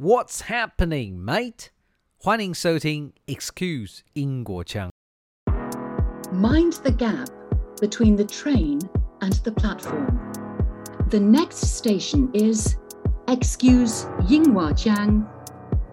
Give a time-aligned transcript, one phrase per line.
[0.00, 1.67] What's happening, mate？
[2.17, 4.89] 欢迎收听 Excuse 英国腔。
[6.33, 7.27] Mind the gap
[7.79, 8.79] between the train
[9.19, 10.17] and the platform.
[11.09, 12.75] The next station is
[13.27, 15.25] Excuse Yinghua Jiang.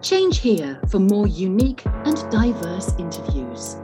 [0.01, 3.75] Change here for more unique and diverse interviews.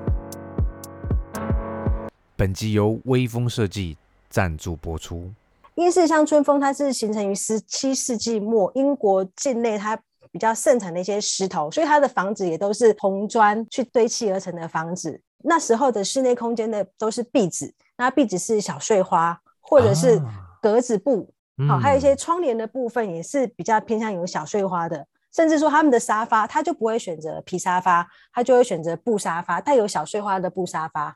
[2.36, 3.97] 本集由微风设计
[4.29, 5.32] 赞助播出。
[5.75, 10.02] 英式乡村风，它是形成于十七世纪末英国境内，它
[10.36, 15.18] 比较盛产的一些石头，所以它的房子也都是红砖去堆砌而成的房子。
[15.46, 20.21] 那时候的室内空间的都是壁纸，那壁纸是小碎花或者是
[20.61, 21.32] 格子布，
[21.65, 31.15] 好、啊，还有一些窗帘的部分也是比较偏向有小碎花的，甚至说他们的沙发，他就不会选择皮沙发，他就会选择布沙发，带有小碎花的布沙发。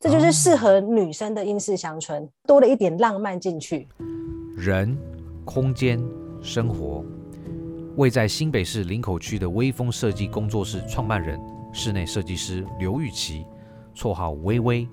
[0.00, 3.86] 这就是适合女生的英式乡村，多了一点浪漫进去。
[4.56, 4.98] 人、
[5.44, 6.02] 空间、
[6.42, 7.04] 生活，
[7.96, 11.40] 位在新北市林口区的微风设计工作室创办人、
[11.72, 13.46] 室内设计师刘玉琪，
[13.94, 14.86] 绰号微微，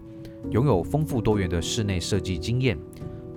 [0.52, 2.80] 拥有丰富多元的室内设计经验，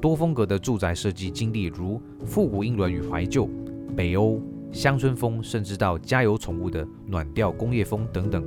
[0.01, 3.51] 多风格的住宅设计经历，如复古英伦与怀旧、
[3.97, 8.45] 北欧、乡村风，甚至到家有宠物的暖调工业风等等。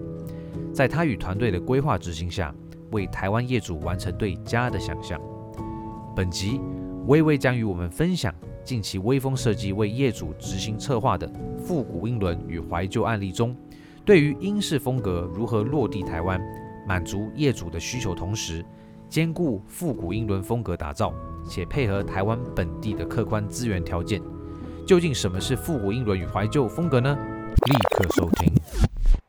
[0.74, 2.56] 在他与团队的规划执行下，
[2.92, 5.20] 为台湾业主完成对家的想象。
[6.16, 6.62] 本集
[7.08, 13.56] 微微将与我们分享近期微风设计为业主执行策划的复古英伦与怀旧案例中，
[14.06, 16.40] 对于英式风格如何落地台湾，
[16.88, 18.64] 满足业主的需求，同时
[19.10, 21.14] 兼顾复古英伦风格打造，
[21.48, 24.22] 且配合台湾本地的客观资源条件。
[24.86, 27.18] 究竟什么是复古英伦与怀旧风格呢？
[27.68, 28.54] 立刻收听。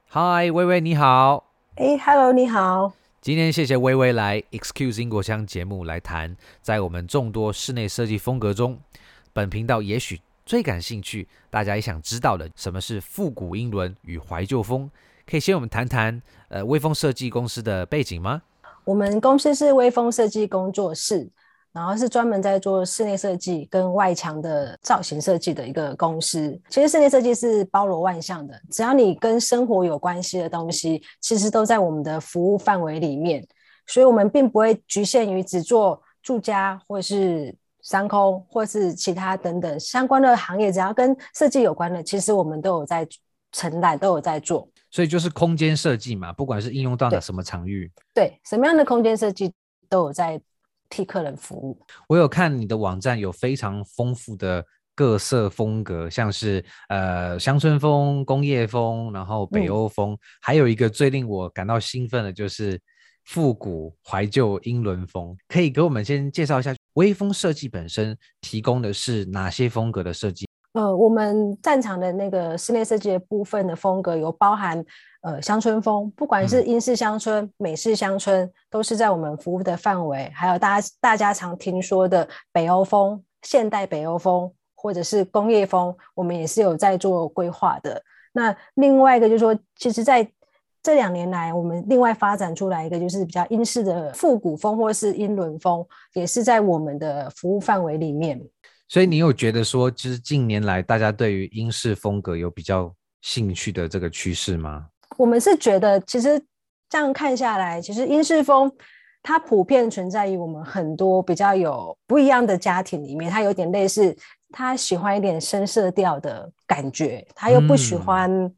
[0.06, 1.52] 嗨，微微你好。
[1.76, 2.92] 哎，Hello，你好。
[3.20, 8.78] 今天谢谢微微来 Excuse 英国腔节目来谈，在我们众多室内设计风格中，
[9.32, 14.90] 本频道也许最感兴趣，大家也想知道的，什么是复古英伦与怀旧风？
[15.26, 18.42] 可以先我们谈谈，呃，微风设计公司的背景吗？
[18.84, 21.30] 我们公司是微风设计工作室。
[21.72, 26.60] 然后是专门在做室内设计跟外墙的造型设计的一个公司。
[26.68, 33.46] 其实室内设计是包罗万象的，只要你跟生活有关系的东西，其实都在我们的服务范围里面。
[33.86, 43.06] 所以，我们并不会局限于只做住家，或是商空，或是其他等等相关的行业，只要跟设计有关的，其实我们都有在
[43.52, 44.68] 承揽，都有在做。
[44.90, 49.52] 所以就是空间设计嘛，不管是应用到哪什么场域，对，对什么样的空间设计
[49.88, 50.40] 都有在。
[50.92, 51.80] 替客人服务。
[52.08, 62.76] 我有看你的网站，有非常丰富的各色风格，像是呃乡村风、工业风，然后北欧风，嗯、还有一个最令我感到兴奋的就是
[63.24, 65.36] 复古怀旧英伦风。
[65.48, 70.46] 可以给我们先介绍一下微风设计本身提供的是哪些风格的设计？
[70.72, 74.84] 呃，我们擅长的那个室内设计的部分的风格有包含
[75.22, 80.30] 呃乡村风，不管是英式乡村、嗯、美式乡村，都是在我们服务的范围。
[80.32, 88.00] 还有大家大家常听说的北欧风、现代北欧风，或者是工业风，我们也是有在做规划的。
[88.32, 90.22] 那另外一个就是说，其实在
[90.82, 98.40] 这两年来，我们另外发展出来一个就是比较英式的复古风，或是英伦风，也是在我们的服务范围里面。
[98.88, 104.86] 所以你有觉得说，就是近年来大家对于英式风格有比较兴趣的这个趋势吗？
[105.16, 106.42] 我们是觉得，其实
[106.88, 108.72] 这样看下来，其实英式风
[109.22, 113.30] 它普遍存在于我们很多比较有不一样的家庭里面。
[113.30, 114.16] 它有点类似，
[114.50, 118.54] 他喜欢一点深色调的感觉，他又不喜欢，嗯、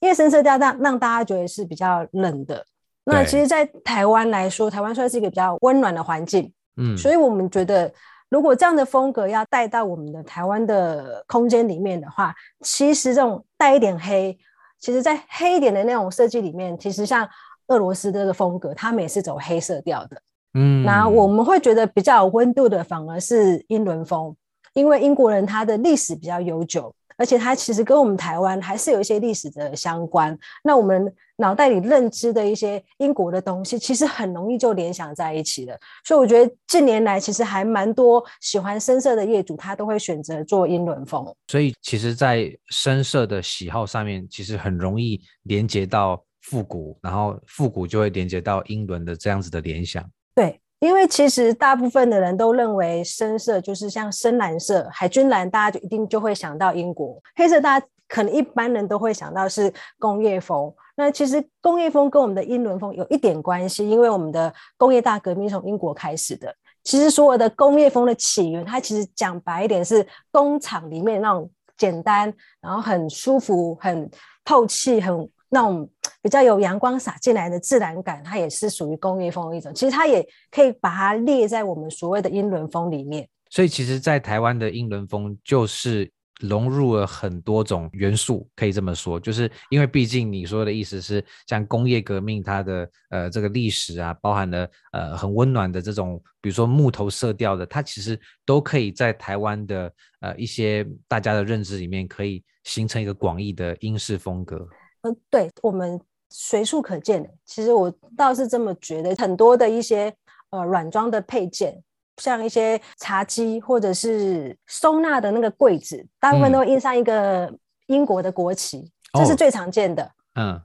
[0.00, 2.64] 因为深色调让让大家觉得是比较冷的。
[3.04, 7.92] 那其实，在台湾来说，台湾算是一个比较温暖的环境，嗯，所以我们觉得。
[8.28, 14.34] 如果这样的风格要带到我们的台湾的空间里面的话，其实这种带一点黑，
[14.78, 17.28] 其实在黑一点的那种设计里面，其实像
[17.66, 20.16] 俄罗斯这个风格，他们也是走黑色调的。
[20.54, 24.34] 嗯，那我们会觉得比较有温度的，反而是英伦风，
[24.72, 26.94] 因为英国人他的历史比较悠久。
[27.22, 30.36] 而且它其实跟我们台湾还是有一些历史的相关。
[30.64, 35.78] 那我们脑袋里认知的一些英国的东西，其实很容易就联想在一起了。
[36.04, 41.24] 所以我觉得近年来其实还蛮多喜欢深色的业主，他都会选择做英伦风。
[41.46, 50.04] 所以其实，在深色的喜好上面，其实很容易连接到复古，然后复古就会连接到英伦的这样子的联想。
[50.34, 50.58] 对。
[50.82, 57.22] 因为其实大部分的人都认为深色就是像深蓝色、海军蓝，大家就一定就会想到英国。
[57.36, 60.74] 黑色大家可能一般人都会想到是工业风。
[60.96, 66.52] 那其实工业风跟我们的英伦风有一点关系，因为我们的工业大革命从英国开始的。
[66.82, 74.10] 其实所有的工业风的起源，它其实讲白一点是工厂里面那种简单，然后很舒服、很
[74.44, 75.88] 透气、很那种
[76.20, 79.72] 比较有阳光洒进来的自然感，它也是属于工业风的一种。
[79.72, 83.28] 其实它也可以把它列在我们所谓的英伦风里面。
[83.50, 86.10] 所以，其实，在台湾的英伦风就是。
[86.40, 104.66] 融入了很多种元素，可以这么说，就是因为毕竟你说的意思是，像工业革命它的呃这个历史啊，包含了呃很温暖的这种，比如说木头色调的，它其实都可以在台湾的呃一些大家的认知里面，可以形成一个广义的英式风格。
[105.02, 106.00] 嗯，对，我们
[106.30, 107.28] 随处可见的。
[107.44, 110.12] 其实我倒是这么觉得，很多的一些
[110.50, 111.82] 呃软装的配件。
[112.18, 117.52] 像一些茶几或者是收纳的那个柜子，大部分都会印上一个
[117.86, 118.78] 英国的国旗，
[119.14, 120.08] 嗯、这是最常见的。
[120.34, 120.60] 嗯，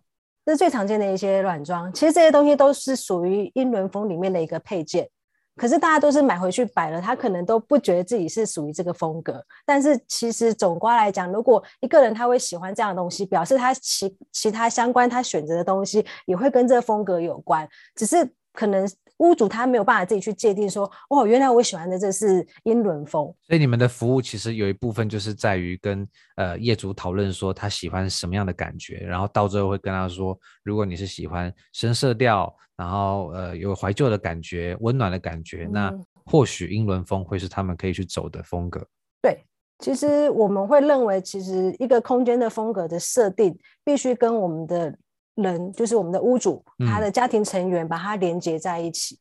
[0.46, 1.92] 这是最常见的一些软装。
[1.94, 5.10] 其实这些东西都是属于英伦风里面的一个配件，
[5.58, 9.44] 可是大家都是买回去摆了，他可能都不觉得自己是属于这个风格。
[9.66, 18.88] 但是其实总括来讲，如果一个人他会喜欢这样的东西，表示他其其他相关他选择的东西也会跟这个风格有关，只是可能。
[19.18, 23.34] 屋主他没有办法自己去界定说，哦，原来我喜欢的这是英伦风。
[23.42, 35.94] 所以你们的服务其实有一部分就是在于跟呃业主讨论说他喜欢什么样的感觉，然后到最后会跟他说，如果你是喜欢深色调，然后呃有怀旧的感觉、温暖的感觉，嗯、那
[36.26, 38.86] 或许英伦风会是他们可以去走的风格。
[39.22, 39.44] 对，
[39.80, 44.96] 其实我们会认为，其实一个空间的风格的设定必须跟我们的。
[45.38, 49.20] 人就是我们的屋主，他的家庭成员把它连接在一起，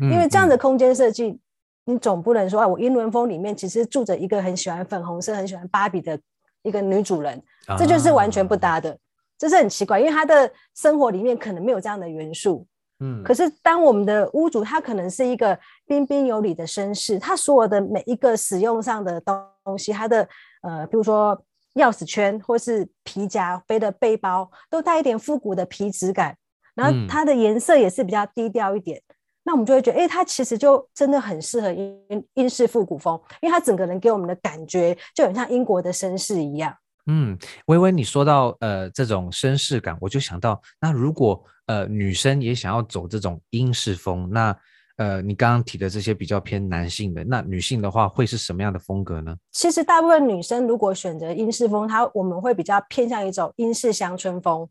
[0.00, 1.38] 嗯、因为这样的空间设计，嗯、
[1.84, 6.18] 你总不能说啊，我英伦风里面其实住着一个很喜欢粉红色、很喜欢芭比的
[6.62, 8.98] 一个女主人，啊、这就是完全不搭的，
[9.36, 12.66] 这是很奇怪，因为他的生活里面可能没有这样的元素。
[13.00, 20.26] 嗯，可是当我们的屋主他可能是一个彬彬有礼的绅士，他所有的每一个使用上的东西，他的
[20.62, 21.38] 呃，比如说。
[21.80, 26.36] 钥匙圈或是皮夹背的背包都带一点复古的皮质感，
[26.74, 36.74] 然后它的颜色也是比较低调一点，嗯、那我们就会觉得，哎、欸，它其实就真的很适合英英式复古风，因为它整个人给我们的感觉就很像英国的绅士一样。
[37.06, 37.36] 嗯，
[37.66, 44.56] 薇薇，你说到呃这种绅士感，我就想到，那如果呃女生也想要走这种英式风，那
[45.00, 49.34] 呃，你刚刚提的这些比较偏男性的，那女性的话会是什么样的风格呢？
[49.50, 54.68] 其实大部分女生如果选择英式风，它我们会比较偏向一种英式乡村风。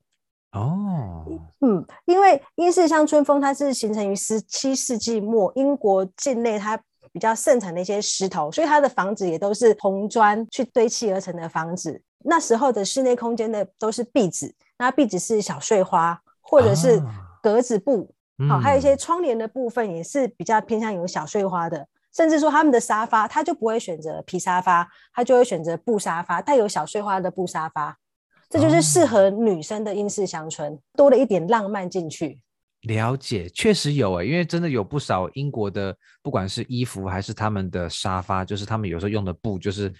[0.52, 1.26] 哦，
[1.62, 6.80] 嗯，因为英式乡村风它是形成于十七世纪末英国境内，它
[7.12, 12.00] 比较盛产的一些石头，所以它的房子也都是红砖去堆砌而成的房子。
[12.24, 17.02] 那时候的室内空间的都是壁纸，那壁纸是小碎花或者是
[17.42, 18.14] 格子布。
[18.47, 27.97] 好，还有一些窗帘的部分也是比较偏向有小碎花的，甚至说他们的沙发，他就不会选择皮沙发，他就会选择布沙发，带有小碎花的布沙发，
[28.50, 32.41] 这就是适合女生的英式乡村，多了一点浪漫进去。
[32.83, 39.94] 了解，确实有诶，因为真的有不少英国的，不管是衣服还是他们的沙发，就是他们有时候用的布就是。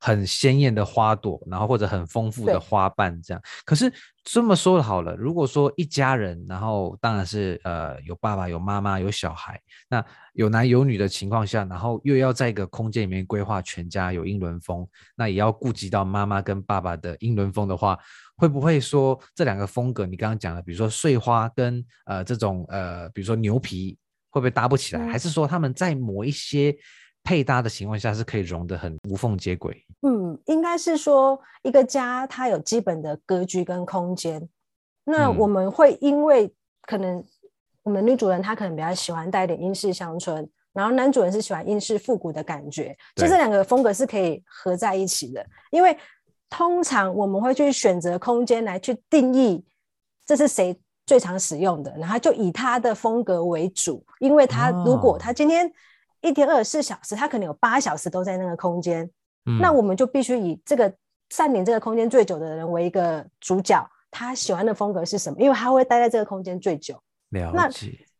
[0.00, 3.42] 很鲜艳的花朵，然后或者很丰富的花瓣，这样。
[3.66, 3.92] 可是
[4.24, 17.98] 这么说好了，如果说一家人，然后当然是呃有爸爸、有妈妈、有小孩，那有男有女的情况下，然后又要在一个空间里面规划全家有英伦风，那也要顾及到妈妈跟爸爸的英伦风的话，
[18.36, 23.98] 会不会说这两个风格你刚刚讲的，比如说碎花跟呃这种呃比如说牛皮，
[24.30, 25.04] 会不会搭不起来？
[25.04, 26.74] 嗯、还是说他们在某一些
[27.22, 29.84] 配搭的情况下是可以融得很无缝接轨。
[30.02, 34.48] 嗯，应该是说一个家它有基本的格局跟空间。
[35.04, 37.22] 那我们会因为可能
[37.82, 45.44] 我们女主人她可能比较喜欢带点英式乡村，然后男主人是喜欢英式复古的感觉，就这两个风格是可以合在一起的。
[45.70, 45.96] 因为
[46.48, 49.64] 通常我们会去选择空间来去定义
[50.26, 54.04] 这是谁最常使用的，然后就以他的风格为主。
[54.18, 55.70] 因为他如果他今天。
[56.20, 59.08] 一天二十四小时，他可能有八小时都在那个空间，
[59.46, 60.92] 嗯、那我们就必须以这个
[61.28, 65.40] 占领这个空间最久的人为一个主角，他喜欢的风格是什么？
[65.40, 66.94] 因为他会待在这个空间最久。
[67.30, 67.56] 了解。
[67.56, 67.70] 那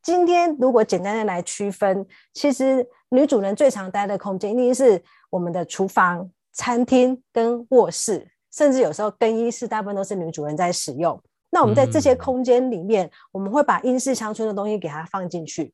[0.02, 11.20] 今天如果简单的来区分，其实女主人最常待的空间一定是我们的厨房、餐厅跟卧室，甚至有时候更衣室，大部分都是女主人在使用。
[11.50, 15.70] 那我们在这些空间里面，嗯、我们会把英式乡村的东西给它放进去。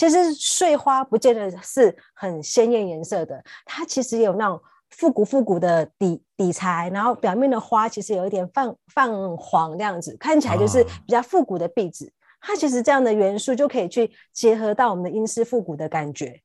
[0.00, 12.06] 其实碎花不见得是很鲜艳颜色的，它其实有那种复古复古的底底材，然后表面的花其实有一点泛泛黄这样子，看起来就是比较复古的壁纸。
[12.06, 16.40] 哦、它其实这样的元素就可以去结合到我们的英式复古的感觉。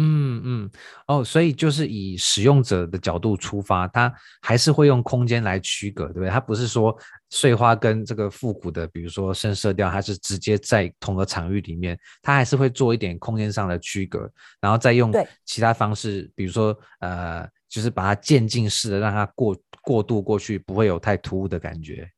[0.00, 0.70] 嗯嗯
[1.06, 4.12] 哦，所以就是以使用者的角度出发，它
[4.42, 6.30] 还是会用空间来区隔，对不对？
[6.30, 6.96] 它不是说
[7.30, 14.30] 碎花跟这个复古的，比如说深色调，它是直接在同个场域里面，它还是会做一点空间上的区隔，
[14.60, 15.12] 然后再用
[15.44, 22.08] 其他方式，比如说呃，就是把它渐进式的让它过过渡过去，不会有太突兀的感觉。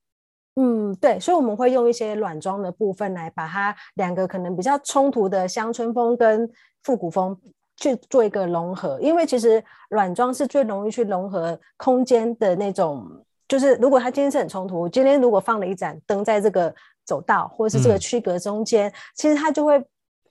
[0.56, 6.48] 嗯，对，所以我们会用一些软装的部分来把它两个可能比较冲突的乡村风跟
[6.82, 7.36] 复古风。
[7.76, 13.24] 去做一个融合，因为其实软装是最容易去融合空间的那种。
[13.50, 16.72] 就是如果它今天是很冲突，今天如果放了一盏灯在这个
[17.04, 19.84] 走道或者是这个区隔中间，嗯、其实它就会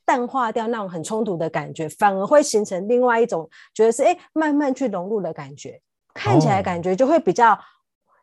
[0.06, 5.82] 淡化掉那种很冲突的感觉，反而会形成另外一种觉得是哎慢慢去融入的感觉，
[6.14, 7.60] 看起来感觉就会比较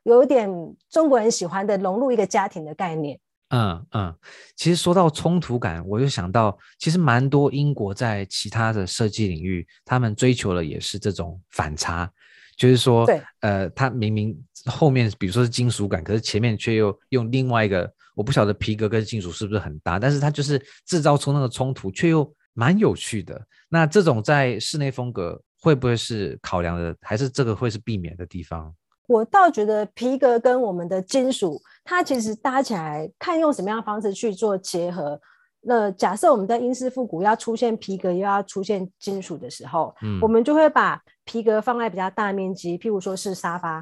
[0.05, 0.51] 有点
[0.89, 3.21] 中国人喜欢的融入一个家庭的概念。
[3.51, 4.13] 嗯嗯，
[4.57, 12.11] 其实说到冲突感，我就想到，其实蛮多英国在其他的设计领域，他们追求的也是这种反差，
[12.57, 23.41] 就是说，对，呃，它明明后面比如说是金属感，可是前面却又用另外一个，我不晓得皮革跟金属是不是很搭，但是它就是制造出那个冲突，却又蛮有趣的。
[23.69, 28.75] 那这种在室内风格会不会是考量的，还是这个会是避免的地方？
[29.07, 35.21] 我倒觉得皮革跟我们的金属，它其实搭起来看用什么样的方式去做结合。
[35.61, 43.81] 那假设我们在英式复古要出现皮革又要出现金属的时候，嗯，我们就会把皮革放在比较大面积，譬如说是沙发，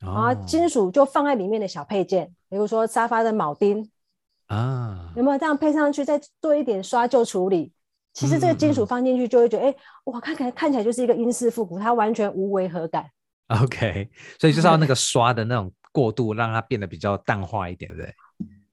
[0.00, 3.90] 哦，然后金属就放在里面的小配件，比如说沙发的铆钉
[4.46, 7.72] 啊，有没有这样配上去，再做一点刷旧处理？
[8.14, 9.74] 其实这个金属放进去就会觉得，哎，
[10.04, 13.04] 哇，看起来看起来就是一个英式复古，它完全无违和感。
[13.48, 14.08] OK，
[14.40, 18.14] 所以就是要那个刷的那种过度，让它变得比较淡化一点，对不对？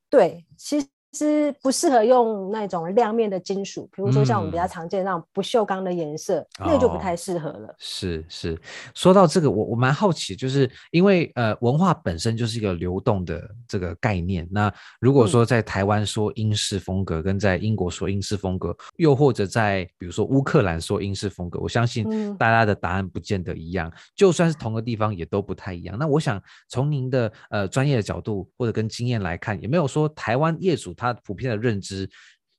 [0.09, 0.79] 对，其
[1.17, 1.23] 实。
[1.23, 7.67] 是不适合用那种亮面的金属，比如说像我们比较常见的那种不锈钢的颜色，嗯、那就不太适合了。
[7.67, 8.59] 哦、是是，
[8.93, 14.45] 说到这个，我我蛮好奇，就是因为呃文化本身就是一个流动的这个概念。
[14.51, 23.87] 那如果说在台湾说英式风格，跟在英国说英式风格，嗯、又或者在比如说乌克兰说英式风格，我相信大家的答案不见得一样。
[23.89, 25.97] 嗯、就算是同个地方，也都不太一样。
[25.97, 32.09] 那我想从您的呃专业的角度或者跟经验来看，有没有说台湾业主他普遍的认知，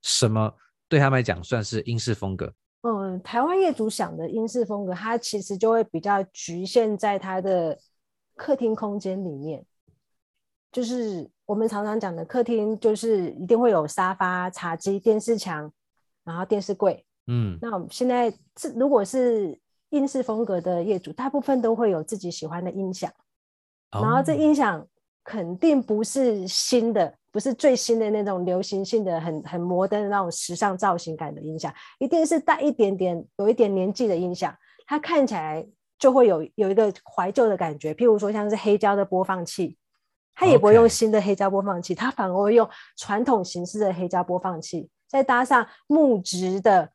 [0.03, 0.53] 什么
[0.89, 2.53] 对他们来讲算是英式风格？
[2.83, 7.79] 嗯，台湾业主想的英式风格，它其实就会比较局限在它的
[8.37, 9.65] 客厅空间里面。
[10.71, 15.73] 就是我们常常讲的客厅，就是一定会有沙发、茶几、电视墙，
[16.25, 17.07] 然后电视柜。
[17.27, 19.59] 嗯，那我们现在是如果是
[19.89, 23.11] 英式风格的业主，大部分都会有自己喜欢的音响，
[23.93, 24.87] 哦、然后这音响
[25.23, 27.17] 肯定不是新的。
[27.35, 35.67] 不是最新的那种流行性的很很摩登的那种时尚造型感的音响，一定是带一点点有一点年纪的音响，它看起来
[35.99, 37.93] 就会有有一个怀旧的感觉。
[37.93, 39.76] 譬如说像是黑胶的播放器，
[40.33, 46.88] 它也不会用新的黑胶播放器它反而会用传统形式的黑胶播放器，再搭上木质的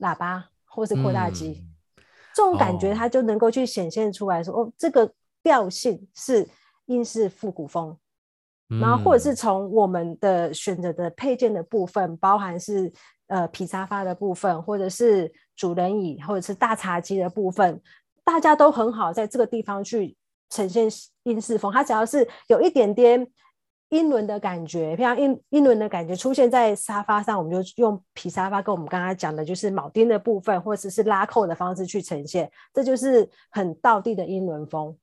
[0.00, 1.64] 喇叭或是扩大机，
[1.96, 2.02] 嗯、
[2.34, 5.12] 这种感觉它就能够去显现出来说，哦，哦，这个
[5.44, 6.48] 调性是
[6.86, 7.96] 英式复古风。
[8.68, 12.92] 然后，或者是从我们的选择的配件的部分，嗯、包含是
[13.28, 17.80] 呃皮沙发的部分，或者是主人椅，或者是大茶几的部分，
[18.24, 20.16] 大家都很好在这个地方去
[20.50, 20.88] 呈现
[21.22, 21.72] 英式风。
[21.72, 23.24] 它只要是有一点点
[23.90, 34.96] 英伦的感觉，像英英伦的感觉出现在沙发上，我们就用皮沙发，跟我们刚刚讲的就是铆钉的部分，或者是拉扣的方式去呈现，这就是很道地的英伦风。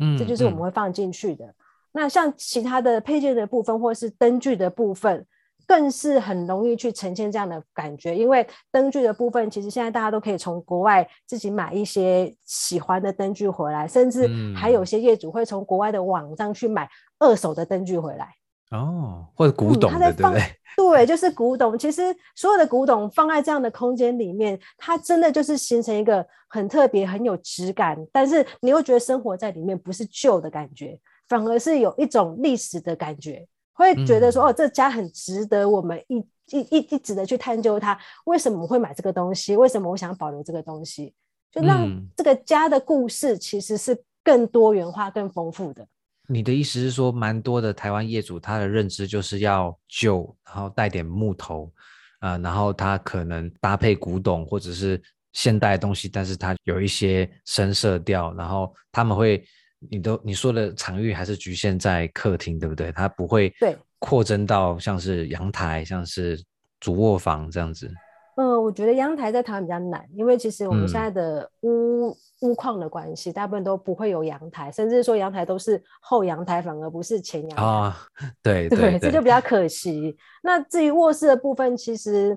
[0.00, 1.46] 嗯，这就是我们会放进去的。
[1.46, 1.54] 嗯
[1.96, 5.24] 那像其他的配件的部分，或是灯具的部分，
[5.64, 8.16] 更是很容易去呈现这样的感觉。
[8.16, 18.34] 因为灯具的部分，其实现在大家都可以从国外自己买一些喜欢的灯具回来，甚至还有些业主会从国外的网上去买二手的灯具回来。
[18.72, 20.42] 哦，或者古董的，对不对？
[20.76, 21.78] 对，就是古董。
[21.78, 22.02] 其实
[22.34, 30.98] 所有的古董放在这样的空间里面，它真的就是形成一个很特别、很有质感，但是你又觉得生活在里面不是旧的感觉。
[31.28, 36.18] 反而是有一种历史的感觉，会觉得说、嗯、哦，这家很值得我们一
[36.50, 37.98] 一一一直的去探究它。
[38.26, 39.56] 为什么我会买这个东西？
[39.56, 41.14] 为什么我想保留这个东西？
[41.50, 45.86] 就让这个家的故事其实是更多元化、更丰富的。
[46.28, 51.72] 你的意思是说，蛮多的台湾业主他的认知就是要旧，然后带点木头
[52.20, 55.02] 啊、呃，然后他可能搭配古董或者是
[55.32, 59.42] 现代的东西，但是他有一些深色调，然后他们会。
[59.90, 62.92] 你都你说的场域还是局限在客厅，对不对？
[62.92, 63.52] 它不会
[63.98, 66.42] 扩增到像是阳台、像是
[66.80, 67.90] 主卧房这样子。
[68.36, 77.62] 嗯，我觉得阳台在台湾比较难，因为其实我们现在的屋、嗯、屋况的关系，大部分都不会有阳台，甚至说阳台都是后阳台，反而不是前阳台。
[77.62, 77.96] 啊，
[78.42, 80.16] 对对， 对，对，这就比较可惜。
[80.42, 82.36] 那至于卧室的部分，其实，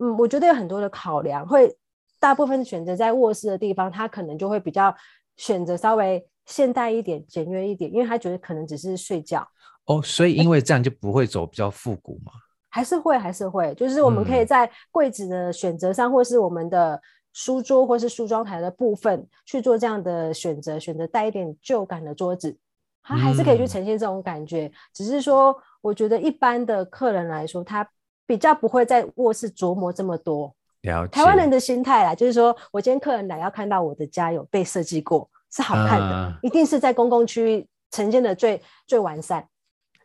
[0.00, 1.74] 嗯，我觉得有很多的考量，会
[2.20, 4.94] 大部分选择在卧室的地方，它可能就会比较
[5.38, 9.46] 选择稍微现代一点、简约一点，因为他觉得可能只是睡觉。
[9.86, 12.32] 哦，所以因为这样就不会走比较复古嘛。
[12.68, 16.98] 还是会，还是会，就是我们可以在柜子的选择上，嗯、或是我们的
[17.32, 22.56] 书桌或是梳妆台的部分去做这样的选择，选择带一点旧感的桌子，
[23.02, 24.66] 它还是可以去呈现这种感觉。
[24.66, 27.86] 嗯、只是说，我觉得一般的客人来说，他
[28.26, 30.54] 比较不会在卧室琢磨这么多。
[30.82, 31.10] 了解。
[31.10, 39.46] 台湾人的心态啦，就是说我今天客人来要看到我的家有被设计过，是好看的，嗯、一定是在公共区域呈现的最最完善。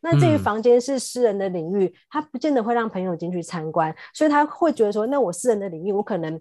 [0.02, 6.40] 那至于房间是私人的领域，嗯、他不见得会让朋友进去参观，所以他会觉得说，那我私人的领域，我可能，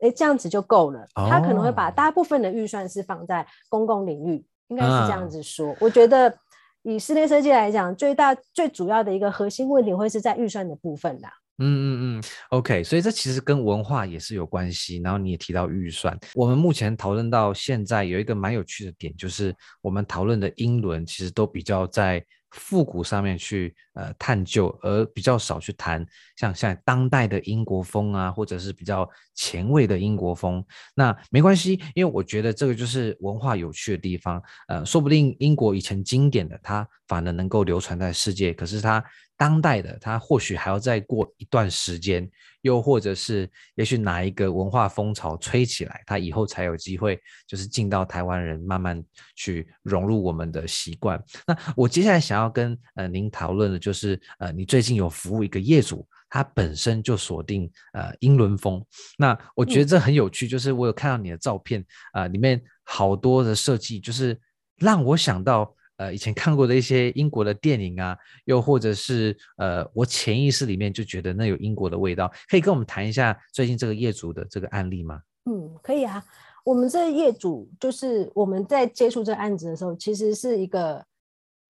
[0.00, 1.00] 哎，这样子就够了。
[1.14, 5.70] 哦、他可能会把大部分的预算是放在公共领域，应该是这样子说。
[5.70, 6.36] 啊、我觉得
[6.82, 11.32] 以室内设计来讲，最大最主要的一个核心问题会是在预算的部分啦。
[11.58, 14.98] 嗯嗯嗯，OK，所以这其实跟文化也是有关系。
[14.98, 22.24] 然后你也提到预算，我们目前讨论到现在有一个蛮有趣的点，就是我们讨论的英伦其实都比较在。
[22.52, 30.64] 复古上面去呃探究，而比较少去谈像像当代的英国风啊，或者是比较前卫的英国风。
[30.94, 34.42] 那没关系，因为我觉得这个就是文化有趣的地方。
[34.68, 39.04] 呃，说不定英国以前经典的，它反而能够流传在世界，可是它。
[39.36, 42.26] 当代的他或许还要再过一段时间，
[42.62, 51.22] 又或者是也许哪一个文化风潮吹起来，他以后才有机会，就是进到台湾人慢慢去融入我们的习惯。
[51.46, 58.82] 那我接下来想要跟呃您讨论的就是呃你最近有服务一个业主，他本身就锁定呃英伦风。
[59.18, 64.40] 那我觉得这很有趣，就是我有看到你的照片啊，呃，里面好多的设计，就是
[64.78, 65.75] 让我想到。
[65.96, 75.20] 呃，以前看过的一些英国的电影啊，又或者是呃，我潜意识里面就觉得那有英国的味道，可以跟我们谈一下最近这个业主的这个案例吗？
[75.44, 76.22] 嗯，可以啊。
[76.64, 81.02] 我们这业主就是我们在接触这个案子的时候，其实是一个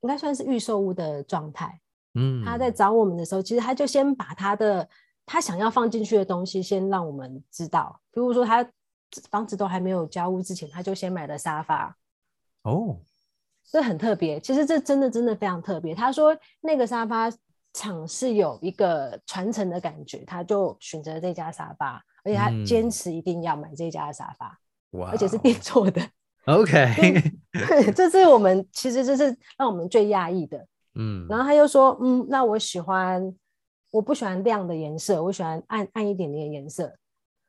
[0.00, 1.78] 应该算是预售屋的状态。
[2.14, 4.88] 嗯，他在找我们的时候，其实他就先把他的
[5.26, 8.66] 他想要放进去的东西先让我们知道，比如说他
[9.30, 11.96] 房子都还没有交屋之前，他就先买了沙发。
[12.62, 12.98] 哦。
[13.70, 15.94] 这很特别，其实这真的真的非常特别。
[15.94, 17.30] 他说那个沙发
[17.72, 24.56] 厂是有一个传承的感觉，他就选择这家沙发，而且他坚持一定要买这家的沙发，
[24.92, 26.00] 哇、嗯，而且是定做的。
[26.46, 27.22] OK，
[27.94, 30.64] 这是我们其实这是让我们最讶异的。
[30.94, 33.34] 嗯，然后他又说，嗯，那我喜欢，
[33.90, 36.90] 我不喜欢亮的颜色，我喜欢暗暗一点点的颜色，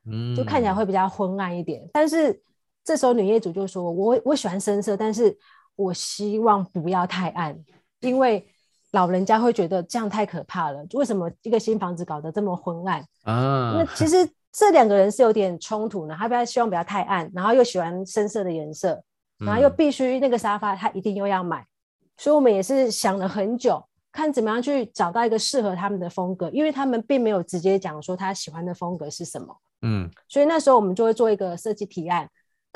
[0.05, 1.87] 嗯，就看起来会比较昏暗一点。
[1.93, 2.41] 但是
[2.83, 5.37] 这时候女业主就说，我我喜欢深色，但是。
[5.77, 7.57] 我希望不要太暗，
[8.01, 8.45] 因为
[8.91, 10.85] 老人家会觉得这样太可怕了。
[10.93, 13.75] 为什么一个新房子搞得这么昏暗啊？
[13.77, 16.15] 那其实这两个人是有点冲突呢。
[16.17, 19.01] 他比较希望不要太暗，然后又喜欢深色的颜色，
[19.37, 21.61] 然后又必须那个沙发他一定又要买。
[21.61, 29.55] 嗯、所以我们也是想了很久，看怎么样去找到一个适合他们的风格，因为他们并没有直接讲说他喜欢的风格是什么。
[29.83, 32.27] 嗯，所以那时候我们就会做一个设计提案。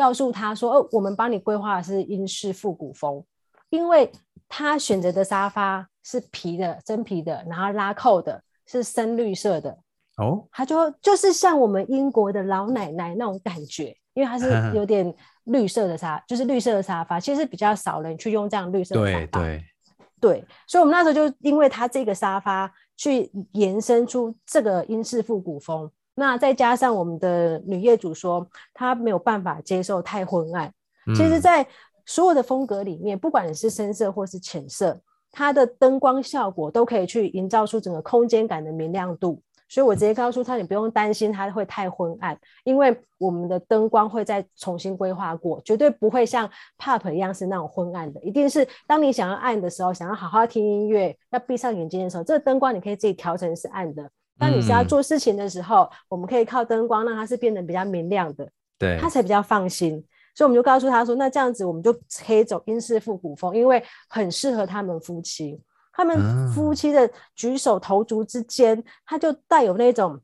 [0.01, 3.23] 告诉他说：“哦，我们帮你规划的是英式复古风，
[3.69, 4.11] 因为
[4.49, 9.77] 他选择的沙发是皮的，真皮的，然后拉扣的，是深绿色的。
[10.17, 19.39] 哦，他就就是像我们英国的老奶奶那种感觉，因为它是 有点绿色的沙，就是绿色的沙发，其实比较少人去用这样绿色的沙发。
[19.39, 19.63] 对
[20.19, 30.71] 对对，所以我们那时候就因为他这个沙发去延伸出这个英式复古风。”那再加上我们的女业主说，她没有办法接受太昏暗。
[31.07, 31.65] 嗯、其实，在
[32.05, 34.99] 所有的风格里面，不管你是深色或是浅色，
[35.31, 39.41] 它的灯光效果都可以去营造出整个空间感的明亮度。
[39.69, 48.21] 所以我直接告诉她，你不用担心它会太昏暗，因为我们的灯光会再重新规划过，绝对不会像 pub 一样是那种昏暗的。
[48.21, 54.09] 一定是当你想要暗的时候，想要好好听音乐，要闭上眼睛的时候，这个灯光你可以自己调成是暗的。
[54.41, 58.49] 当你是要做事情的时候，嗯、我们可以靠灯光让它是变得比较明亮的，
[58.79, 60.03] 对，他才比较放心。
[60.33, 61.93] 所以我们就告诉他说，那这样子我们就
[62.25, 65.61] 可以走英式复古风，因为很适合他们夫妻。
[65.93, 70.19] 他们夫妻的举手投足之间，他就带有那种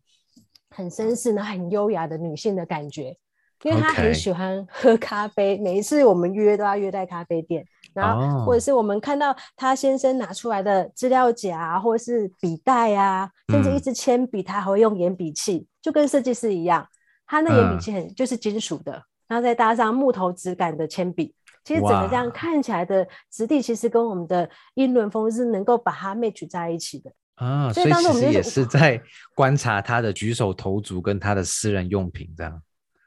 [0.70, 3.16] 很绅士呢、很优雅的女性的感觉。
[3.64, 7.66] 因为他很喜欢喝咖啡.每一次我们约都要约在咖啡店。
[8.02, 16.88] 然后，或者是我们看到他先生拿出来的资料夹，或者是笔袋啊，甚至一支铅笔，他还会用眼笔器，嗯、就跟设计师一样，
[17.26, 21.34] 他那眼笔其实很就是金属的，嗯、然后再搭上木头质感的铅笔，
[21.64, 27.12] 其实整个这样看起来的质地，其实跟我们的英伦风是能够把它 match 在一起的。
[27.36, 29.00] 啊，所以当时我们也是在
[29.36, 32.62] 观察他的举手投足跟他的私人用品这样。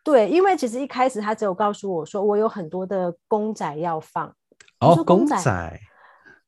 [0.05, 4.33] 对，因为其实一开始他只有告诉我说，我有很多的公仔要放。
[4.81, 5.37] 哦，公仔。
[5.37, 5.81] 公仔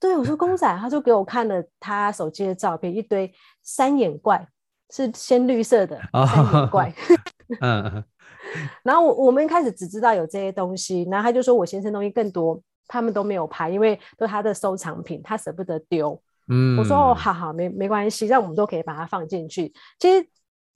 [0.00, 4.46] 对，我说公仔，他就给我看了他手机的照片，一堆三眼怪，
[4.90, 6.92] 是鲜绿色的三眼怪。
[7.60, 8.04] 嗯。
[8.82, 16.20] 然后我我们一开始只知道有这些东西，然后他就说我先生东西更多，他们都没有拍，因为都是他的收藏品，他舍不得丢。
[16.48, 19.72] 嗯，我说哦，好好，没没关系，让我们都可以把它放进去。
[19.98, 20.26] 其实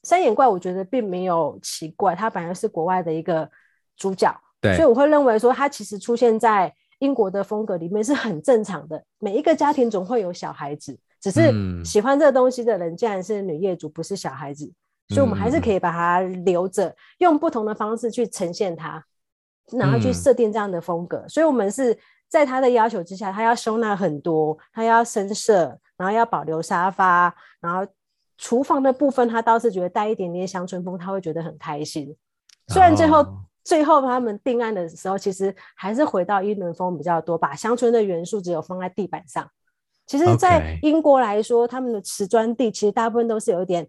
[0.04, 3.50] 三眼怪，我觉得并没有奇怪，它本来是国外的一个
[3.96, 9.02] 主角，对，所以我会认为说，它其实出现在英国的风格里面是很正常的。
[9.18, 11.52] 每一个家庭总会有小孩子，只是
[11.84, 14.70] 喜欢这个东西的人，竟然是女业主，不是小孩子，
[15.08, 19.04] 所以我们还是可以把它留着，用不同的方式去呈现它，
[19.72, 21.26] 然后去设定这样的风格。
[21.28, 21.98] 所以我们是。
[22.28, 27.86] 在他的要求之下，他要收纳很多，他要深色，然后要保留沙发，然后
[28.36, 32.12] 厨房的部分他倒是觉得带一点点乡村风，他会觉得很开心。
[32.66, 33.26] 虽然最后、oh.
[33.66, 39.46] 最后他们定案的时候，其实还是回到英伦风比较多，把乡村的元素只有放在地板上。
[40.06, 43.86] 其实，在英国来说.他们的瓷砖地其实大部分都是有一点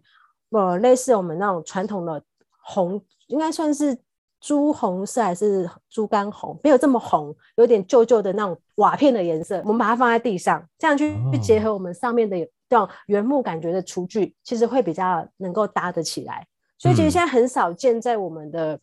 [0.50, 2.22] 呃类似我们那种传统的
[2.60, 3.96] 红，应该算是。
[4.40, 9.60] 朱红色还是猪肝红，没有这么红，有点旧旧的那种瓦片的颜色。
[9.64, 12.38] 我们把它放在地上，这样去去结合我们上面的
[12.68, 16.46] 这种原木感觉的厨具，其实会比较能够搭得起来。
[16.78, 18.78] 所以其实现在很少见，在我们的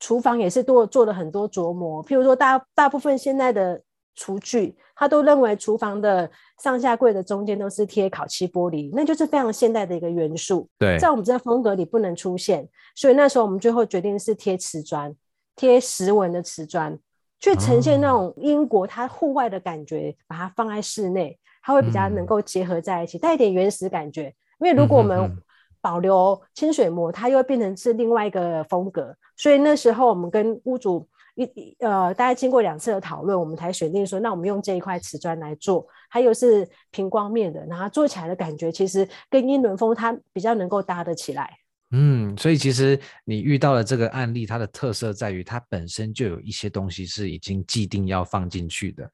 [0.00, 2.04] 厨房也是多做了很多琢磨。
[2.04, 3.80] 譬如说大，大大部分现在的。
[4.20, 6.28] 厨具，他都认为厨房的
[6.60, 10.68] 上下柜的中间都是贴烤漆玻璃，那就是非常现代的一个元素。
[10.76, 15.14] 对，在我们这个风格里不能出现，所以那时候我们最后决定是贴瓷砖，
[15.54, 16.98] 贴石纹的瓷砖，
[17.38, 24.34] 去呈现那种英国它户外的感觉，把它放在室内，它会比较能够结合在一起，带一点原始感觉。
[24.58, 25.32] 因为如果我们
[25.80, 31.08] 保留清水模，它又变成是另外一个风格，所以那时候我们跟屋主。
[31.40, 41.48] 一呃，大概经过两次的讨论，我们才选定说，那我们用这一块瓷砖来做，它又是平光面的，然后做起来的感觉其实跟英伦风它比较能够搭得起来。
[41.92, 49.08] 嗯，所以其实你遇到的这个案例，它的特色在于它本身就有一些东西是已经既定要放进去的，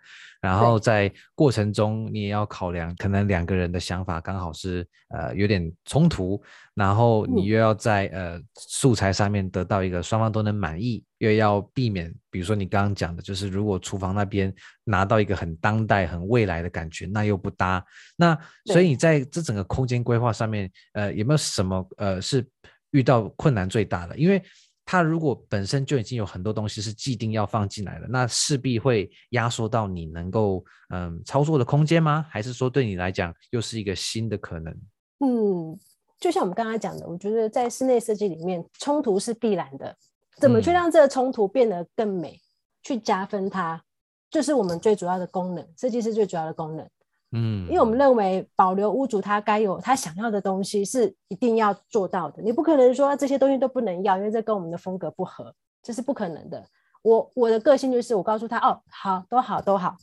[0.45, 6.43] 然后在过程中你也要考量，可能两个人的想法刚好是呃有点冲突，
[6.75, 14.55] 然后你又要在、嗯、呃素材上面得到一个双方都能满意，又要避免，比如说你刚刚讲的，就是如果厨房那边
[14.85, 17.85] 拿到一个很当代、很未来的感觉，那又不搭。
[18.17, 22.47] 那所以你在这整个空间规划上面，呃，有没有什么呃是？
[22.95, 24.41] 遇到困难最大的，因为
[24.85, 32.27] 它如果本身就已经有很多东西是既定要放进来的，那势必会压缩到你能够嗯操作的空间吗？
[32.29, 34.73] 还是说对你来讲又是一个新的可能？
[35.21, 35.79] 嗯，
[36.21, 39.97] 就像我们刚刚讲的，我觉得在室内设计里面，冲突是必然的。
[40.39, 42.45] 怎么去让这个冲突变得更美，嗯、
[42.83, 43.83] 去加分它，
[44.31, 46.87] 就是我们最主要的功能，设计师最主要的功能。
[47.35, 56.65] 嗯，因为我们认为保留屋主他该有他想要的东西是一定要做到的，你不可能说这些东西都不能要，因为这跟我们的风格不合，这是不可能的。
[57.03, 59.97] 我我的个性就是我告诉他哦，好，都好都好，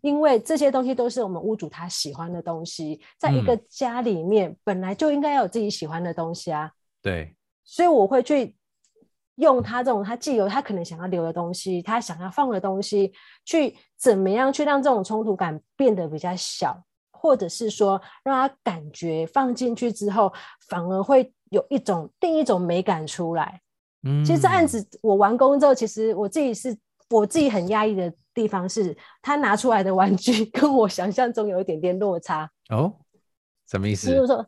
[0.00, 6.70] 因为这些东西都是我们屋主他喜欢的东西，在一个家里面本来就应该要有自己喜欢的东西啊。
[7.02, 8.54] 对，所以我会去。
[9.40, 13.12] 用他这种他既有他可能想要留的东西，他想要放的东西，
[13.44, 20.32] 去怎么样去让这种冲突感变得比较小，或者是说让他感觉放进去之后，
[20.68, 23.60] 反而会有一种另一种美感出来。
[24.02, 26.76] 嗯，其实这案子我完工之后，其实我自己是
[27.08, 32.50] 我自己很压抑的地方是，他拿出来的玩具跟我想象中有一点点落差。
[32.70, 32.94] 哦，
[33.66, 34.10] 什么意思？
[34.10, 34.46] 比如说，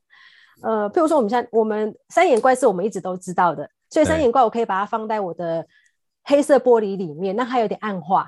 [0.62, 3.68] 呃，譬如说我们现在我们三眼怪是我们一直都知道的。
[3.92, 5.66] 所以三眼怪，我可以把它放在我的
[6.24, 8.22] 黑色玻璃里面，那它有点暗化，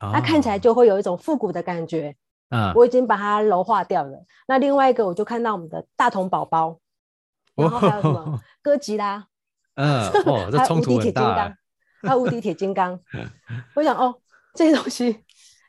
[0.00, 2.16] 哦、那看起来就会有一种复古的感觉。
[2.50, 4.24] 嗯，我已经把它柔化掉了。
[4.48, 6.80] 那另外一个，我就看到我们的大同宝宝，
[7.54, 9.24] 然后还有什么、哦、哥吉拉，
[9.76, 11.56] 嗯，哦，这冲突很大。
[12.02, 12.98] 还有无敌铁金刚，
[13.76, 14.12] 我想哦，
[14.52, 15.20] 这些东西，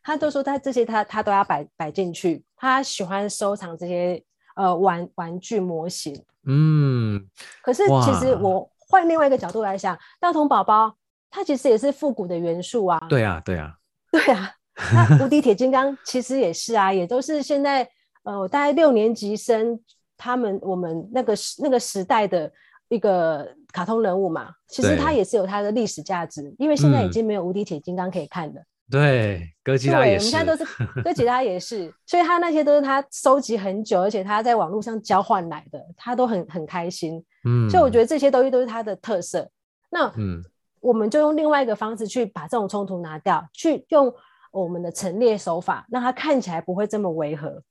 [0.04, 4.24] 他都说他这些他他都要摆摆进去，他喜欢收藏这些
[4.56, 6.26] 呃玩玩具模型。
[6.48, 7.30] 嗯，
[7.62, 8.68] 可是其实我。
[8.88, 10.96] 换另外一个角度来想，大童宝宝
[11.30, 13.00] 它其实也是复古的元素啊。
[13.10, 13.76] 对啊，对啊，
[14.12, 14.52] 对啊。
[14.94, 17.88] 那无敌铁金刚其实也是啊，也都是现在
[18.24, 19.80] 呃，大概六年级生
[20.18, 22.52] 他们我们那个时那个时代的
[22.90, 28.62] 一个卡通人物嘛，其实它也是有它的历史价值，因为现在已经没有无敌铁金刚可以看了。
[28.92, 30.28] 对，哥吉拉也是。
[30.28, 37.24] 我们现在都是哥吉拉也是，所以他那些都是他收集很久，而且他在网络上交换来的，他都很很开心。
[37.46, 39.50] 嗯，所以我觉得这些东西都是他的特色。
[39.90, 40.40] 那嗯，
[40.82, 44.14] 我们就用另外一个方式去把这种冲突拿掉，去用
[44.52, 47.64] 我们的陈列手法，让它看起来不会这么违和。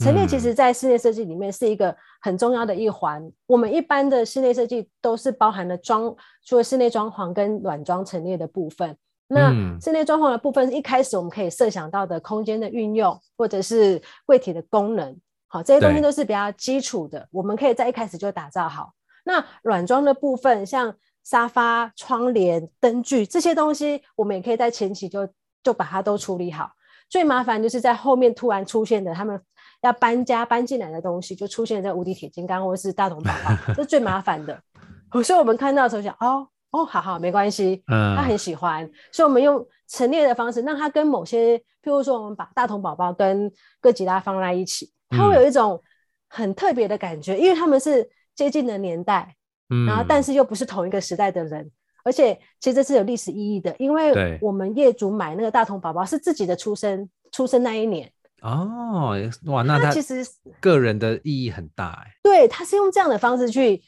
[0.00, 3.22] 陈列其实在室内设计里面是一个很重要的一环。
[3.22, 6.12] 嗯、我们一般的室内设计都是包含了装，
[6.44, 8.96] 除了室内装潢跟软装陈列的部分。
[9.30, 15.14] 那室内装潢的部分，一开始我们可以设想到的空间的运用，或者是柜体的功能，
[15.48, 18.92] 好，这些东西都是比较基础的，我们可以在一开始就打造好。
[19.24, 25.28] 那软装的部分，像沙发、窗帘、灯具这些东西，我们也可以在前期就
[25.62, 26.70] 就把它都处理好。
[27.10, 29.38] 最麻烦就是在后面突然出现的，他们
[29.82, 34.58] 要搬家搬进来的东西，就出现在无敌铁金刚或是大同宝宝，这是最麻烦的。
[35.22, 36.48] 所以我们看到的时候想，哦。
[36.70, 43.50] 哦，好好，没关系，嗯，他很喜欢，所以我们用陈列的方式，让他跟某些，譬如说，我们把大童宝宝跟
[43.80, 45.82] 哥吉拉放在一起，他会有一种
[46.28, 49.34] 很特别的感觉，嗯，因为他们是接近的年代，
[49.70, 51.70] 嗯，然后但是又不是同一个时代的人，
[52.04, 60.22] 而且其实是有历史意义的，因为我们业主买那个大童宝宝是自己的出生，出生那一年，哦，哇，那他其实
[60.60, 63.82] 个人的意义很大，哎，对，他是用这样的方式去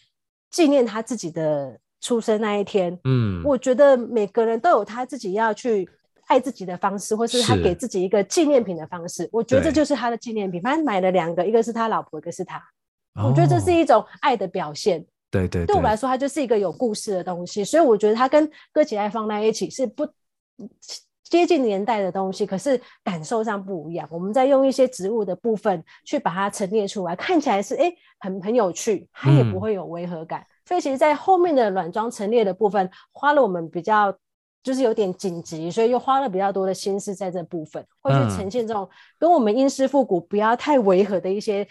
[0.50, 1.78] 纪念他自己的。
[2.00, 5.88] 出生那一天，嗯，我觉得每个人都有他自己要去
[6.28, 9.28] 爱自己的方式，或是他给自己一个纪念品的方式。
[9.32, 10.62] 我觉得这就是他的纪念品。
[10.62, 12.56] 反正买了两个，一个是他老婆，一个是他。
[13.14, 13.28] 哦。
[13.28, 15.04] 我觉得这是一种爱的表现。
[15.30, 17.62] 对对对，对我来说，它就是一个有故事的东西。
[17.64, 20.04] 所以我觉得它跟哥吉爱放在一起是不
[21.22, 24.08] 接近年代的东西，可是感受上不一样。
[24.10, 30.40] 我们在用一些植物的部分去把它陈列出来，看起来是哎很很有趣，它也不会有违和感。
[30.40, 34.16] 嗯所以其实，在后面的软装陈列的部分，花了我们比较
[34.62, 41.66] 就是有点紧急，所以又花了比较多的心思在这部分，会去呈现这种跟我们英式复古不要太违和的一些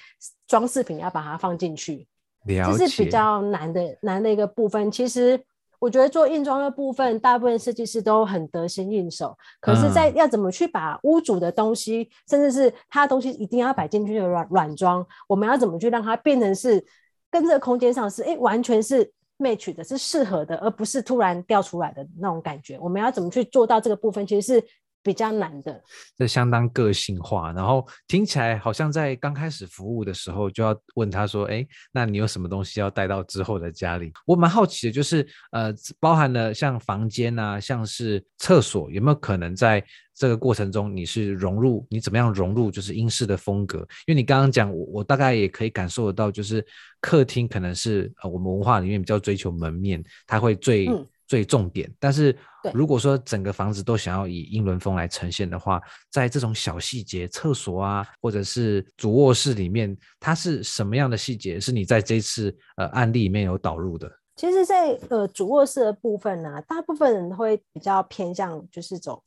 [0.50, 2.06] 装饰品，要把它放进去，
[2.46, 4.92] 这是比较难的难的一个部分。
[4.92, 5.42] 其实
[5.80, 16.86] 我觉得做硬装的部分，大部分设计师都很得心应手，可是，在要怎么去把屋主的东西，甚至是他的东西一定要摆进去的软软装，我们要怎么去让它变成是。
[17.32, 22.78] 跟这个空间上是哎，完全是 match 的，是适合的，而不是突然掉出来的那种感觉。
[22.80, 24.68] 我们要怎么去做到这个部分，其实是
[25.10, 25.84] 比较难的。
[26.16, 43.80] 这相当个性化，然后听起来好像在刚开始服务的时候就要问他说：“哎，那你有什么东西要带到之后的家里？”我蛮好奇的，就是呃，包含了像房间啊，像是厕所，有没有可能在这个过程中，你是融入，你怎么样融入就是英式的风格？
[44.06, 46.64] 因为你刚刚讲，我我大概也可以感受得到，就是
[47.02, 51.90] 客厅可能是呃我们文化里面比较追求门面，它会最、嗯、最重点。
[51.98, 52.38] 但是
[52.74, 61.58] 如果说整个房子都想要以英伦风来呈现的话，在这种小细节，厕所啊，或者是主卧室里面，它是什么样的细节？
[61.58, 64.12] 是你在这次呃案例里面有导入的？
[64.36, 69.24] 其实在，在呃主卧室的部分呢、啊，大部分人会比较偏向就是走。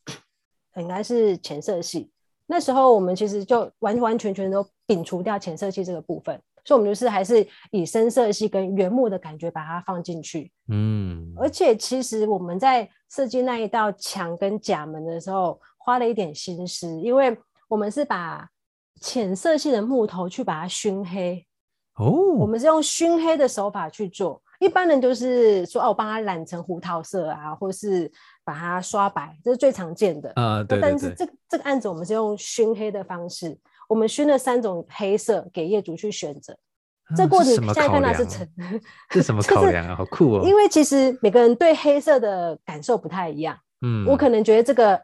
[0.76, 2.10] 应该是浅色系，
[2.46, 10.52] 那时候我们其实就完完全全都摒除掉浅色系这个部分，所以我们就是还是以深色系跟原木的感觉把它放进去。
[10.68, 17.36] 嗯，而且其实我们在设计那一道墙跟甲门的时候，花了一点心思，因为
[17.68, 18.48] 我们是把
[19.00, 21.44] 浅色系的木头去把它熏黑。
[21.96, 24.42] 哦，我们是用熏黑的手法去做。
[24.60, 28.10] 一般人就是说，哦，我帮他染成胡桃色啊，或是
[28.44, 30.32] 把它刷白，这是最常见的。
[30.36, 30.80] 啊，对，对，对。
[30.80, 33.58] 但是这个这个案子我们是用熏黑的方式，
[33.92, 36.54] 我们熏了三种黑色给业主去选择。
[37.10, 38.48] 嗯、这过程现在看到是成，
[39.10, 39.94] 是什么 考量啊？
[39.94, 40.42] 好酷哦！
[40.46, 43.54] 因为其实每个人对黑色的感受不太一样。
[43.82, 44.98] 嗯，我可能觉得这个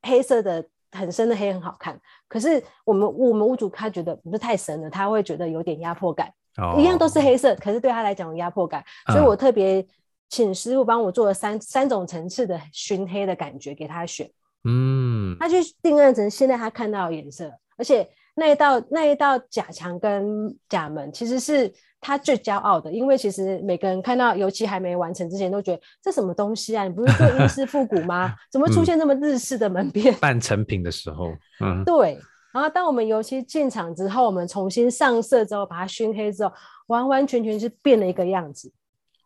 [0.00, 6.32] 黑色的很深的黑很好看，可是我们我们屋主他觉得不是太深了，他会觉得有点压迫感。
[6.56, 6.78] Oh.
[6.78, 9.86] 一样都是黑色，可是对他来讲有压迫感，所以我特别
[10.28, 14.30] 请师傅帮我做了三三种层次的熏黑的感觉给他选。
[14.64, 26.84] 嗯，他去定案成现在他看到的颜色，而且那一道那一道假墙跟假门其实是他最骄傲的，因为其实每个人看到油漆还没完成之前都觉得这什么东西啊？
[26.84, 28.34] 你不是做英式复古吗？
[28.50, 30.14] 怎么出现这么日式的门边？
[30.14, 31.26] 半成品的时候，
[31.60, 32.18] 嗯， 对。
[32.52, 36.52] 然后，当我们油漆进场之后，我们重新上色之后，把它熏黑之后，
[36.88, 38.70] 完完全全是变了一个样子。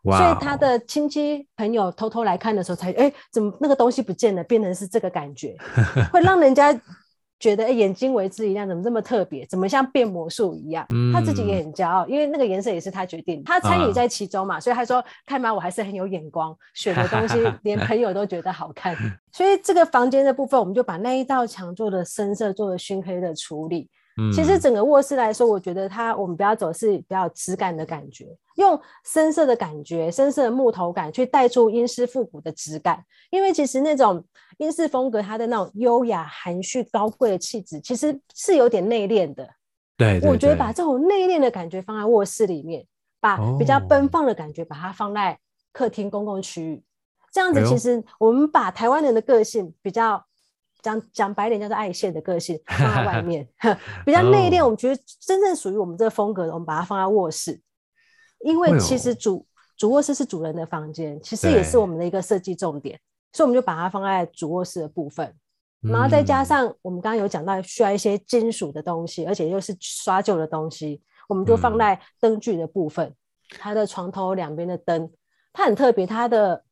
[0.05, 5.57] 所以他的亲戚朋友偷偷来看的时候才，才哎，怎么那个东西不见了，变成是这个感觉，
[6.12, 6.73] 会让人家
[7.38, 9.44] 觉得哎，眼睛为之一亮，怎么这么特别？
[9.46, 10.87] 怎么像变魔术一样？
[10.94, 18.96] 嗯、他自己也很骄傲，因为那个颜色也是他决定，他参与在其中嘛，啊、所以他说：“看嘛，我还是很有眼光，选的东西 连朋友都觉得好看。”
[19.33, 23.88] 所以这个房间的部分，我们就把那一道墙做的深色，做了熏黑的处理。
[24.18, 28.26] 嗯、其实整个卧室来说，我觉得它我们不要走是比较质感的感觉，
[28.57, 33.05] 用深色的感觉、深色的木头感去带出英式复古的质感。
[33.31, 34.24] 因为其实那种
[34.59, 39.46] 英式风格，它的那种优雅、含蓄、高贵的气质，其实是有点内敛的。
[39.96, 42.85] 对，对，对，我觉得把这种内敛的感觉放在卧室里面，
[43.20, 45.38] 把比较奔放的感觉把它放在
[45.72, 46.83] 客厅公共区域，
[47.31, 50.25] 这样子其实我们把台湾人的个性比较。
[50.87, 53.44] 讲讲白点叫做爱线的个性 放在外面，
[54.05, 54.62] 比较内敛。
[54.62, 57.61] 我们觉得真正属于我们这个风格的，我们把它放在卧室，
[58.44, 59.44] 因为其实主
[59.77, 62.96] 主卧室是主人的房间，其实也是我们的一个设计重点，
[63.33, 65.35] 所以我们就把它放在主卧室的部分。
[65.81, 73.12] 然后再加上我们刚刚有讲到需要一些金属的东西，而且又是刷旧的东西，我们就放在灯具的部分。
[73.59, 75.11] 它的床头两边的灯，
[75.53, 76.62] 它很特别，它的。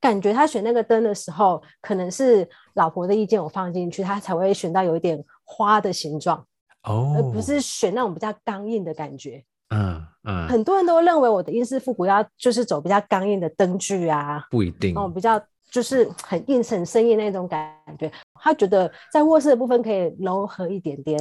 [0.00, 6.46] 感觉他选那个灯的时候，可能是老婆的意见，我放进去，他才会选到有一点花的形状，
[6.82, 9.44] 哦，而不是选那种比较刚硬的感觉。
[9.70, 18.12] 嗯嗯，很多人都认为我的英式复古要就是走比较刚硬的灯具啊，不一定哦，比较就是很硬很生硬那种感觉。
[18.34, 21.18] 他觉得在卧室的部分可以柔和一点点，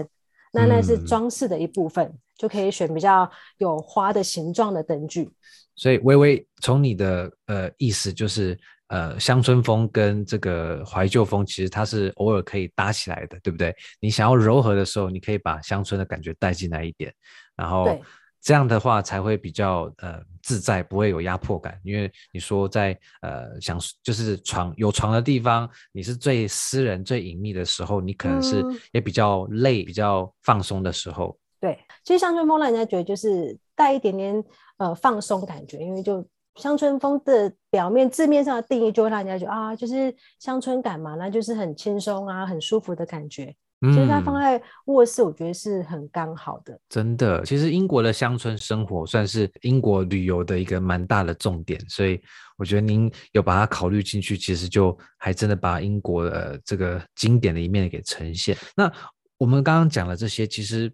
[0.53, 5.29] 那那是装饰的一部分，嗯、就可以选比较有花的形状的灯具。
[5.75, 8.57] 所以微微从你的呃意思就是。
[8.87, 13.73] 呃，乡村风跟这个怀旧风，其实它是偶尔可以搭起来的，对不对？
[13.99, 17.11] 你想要柔和的时候，你可以把乡村的感觉带进来一点，
[17.55, 17.99] 然后
[18.43, 21.79] 这样的话才会比较呃自在，不会有压迫感。
[21.83, 31.35] 因为你说在呃想就是床有床的地方，你是最私人、最隐秘的时候，你可能是也比较累、嗯、比较放松的时候。
[31.59, 34.43] 对，其实乡村风让人家觉得就是带一点点
[34.77, 36.23] 呃放松感觉，因为就。
[36.57, 43.55] 乡村风的表面字面上的定义，就会让人家觉得啊，就是乡村感嘛，那就是很轻松啊，很舒服的感觉。
[43.91, 46.79] 其实它放在卧室，我觉得是很刚好的。
[46.87, 52.21] 真的，其实英国的乡村生活算是英国旅游的一个蛮大的重点，所以
[52.57, 58.57] 我觉得您有把它考虑进去，其实就还真的把英国的这个经典的一面给呈现。
[58.75, 58.91] 那
[59.37, 60.91] 我们刚刚讲了这些，其实。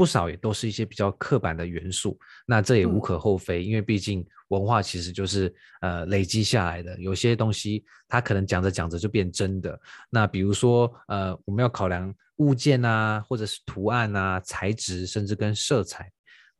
[0.00, 9.78] 不少也都是一些比较刻板的元素，那这也无可厚非，嗯、因为毕竟文化其实就是呃累积下来的，有些东西它可能讲着讲着就变真的。
[10.08, 16.10] 那比如说呃，我们要考量物件啊，或者是图案啊、材质，甚至跟色彩。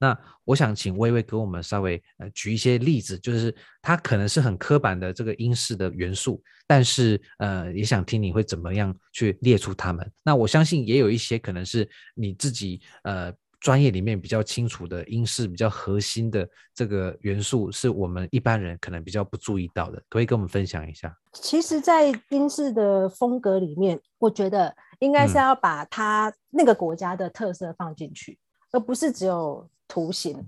[0.01, 10.11] 那我想请薇薇给我们稍微呃举一些例子，就是它可能是很刻板的这个英式的元素，但是呃也想听你会怎么样去列出它们。
[10.25, 21.15] 那我相信也有一些可能是你自己呃专业里面比较清楚的英式比较核心的这个元素，是我们一般人可能比较不注意到的，可以跟我们分享一下？
[21.35, 28.39] 其实，在英式的风格里面，我觉得应该是要把它那个国家的特色放进去，嗯、
[28.73, 29.69] 而不是只有。
[29.91, 30.47] 图形，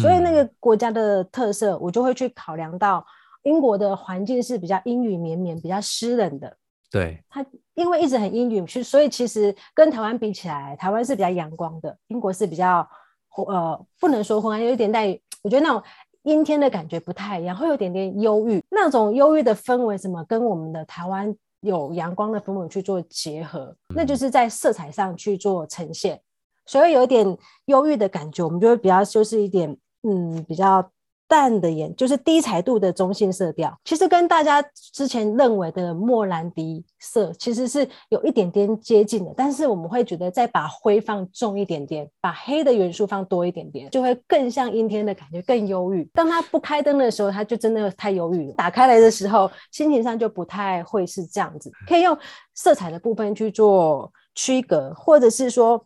[0.00, 3.04] 所以那个国家的特色，我就会去考量到
[3.42, 6.56] 英国的环境是比较阴雨绵绵、比较湿冷的。
[6.90, 12.88] 对，它因为一直很阴雨，所以其实跟台湾比起来，台湾是比较阳光的，英国是比较
[13.36, 15.06] 呃，不能说昏暗，有一点带，
[15.42, 15.82] 我觉得那种
[16.22, 18.64] 阴天的感觉不太一样，会有点点忧郁。
[18.70, 23.76] 那种忧郁的氛围，什么跟我们的台湾有阳光的氛围去做结合？
[23.94, 26.20] 那就是在色彩上去做呈现。
[26.66, 30.90] 所以有点忧郁的感觉，我们就会比较就是一点，嗯，比较
[31.28, 33.76] 淡的颜，就是低彩度的中性色调。
[33.84, 46.08] 其实跟大家之前认为的莫兰迪色其实是有一点点接近的，但是我们会觉得再把灰放重一点点，把黑的元素放多一点点，就会更像阴天的感觉，更忧郁。
[46.14, 51.72] 当它不开灯的时候，它就真的太忧郁了；打开来的时候，心情上就不太会是这样子。
[51.88, 52.16] 可以用
[52.54, 55.84] 色彩的部分去做区隔，或者是说。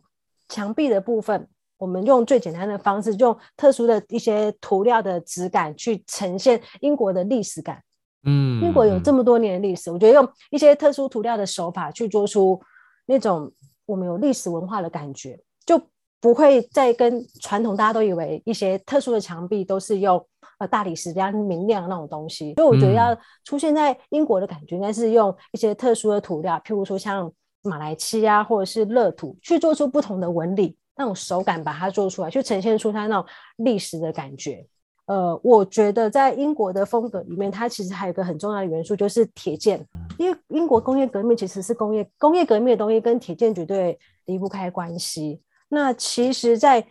[0.51, 7.81] 墙壁的部分，我们用最简单的方式，用特殊的一些涂料的质感去呈现英国的历史感。
[8.23, 12.61] 嗯，英国有这么多年的历史，我觉得用一些特殊涂料的手法去做出
[13.05, 13.49] 那种
[13.85, 15.81] 我们有历史文化的感觉，就
[16.19, 20.23] 不会再跟传统大家都以为一些特殊的墙壁都是用
[20.59, 22.53] 呃大理石这样明亮的那种东西。
[22.55, 27.31] 所以我觉得要出现在英国的感觉，应该是用一些特殊的涂料，譬如说像。
[27.63, 33.25] 马来漆啊，或者是乐土，去做出不同的纹理，那种手感把它做出来，去呈现出它那种
[33.57, 34.65] 历史的感觉。
[35.05, 39.85] 呃，我觉得在英国的风格里面，它其实还有一个很重要的元素，就是铁剑。
[40.17, 45.41] 因为英国工业革命其实是工业工业革命的东西跟铁剑绝对离不开关系。
[45.69, 46.85] 那其实，在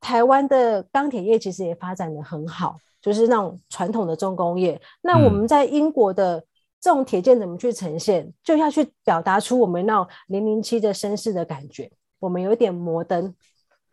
[0.00, 4.78] 台湾的钢铁业其实也发展的很好，就是那种传统的重工业。
[5.00, 6.44] 那我们在英国的
[6.80, 8.32] 这种铁剑怎么去呈现？
[8.42, 11.90] 就要去表达出我们那种零零七的绅士的感觉。
[12.20, 13.34] 我们有一点摩登，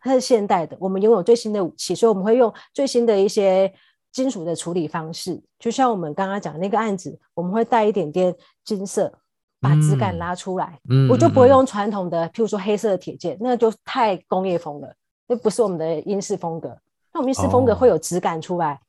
[0.00, 0.76] 它是现代的。
[0.80, 3.72] 我们拥有最新的武器，所以我们会用最新的一些
[4.12, 5.40] 金属的处理方式。
[5.58, 8.34] 就像我们刚刚讲的那个案子，我们会带一点点
[8.64, 9.12] 金色，
[9.60, 10.78] 把质感拉出来。
[10.88, 14.94] 嗯，我就不会用传统的，譬如说黑色的铁剑，那就太工业风了。
[15.28, 16.68] 那不是我们的英式风格，
[17.12, 18.80] 那我们英式风格会有质感出来。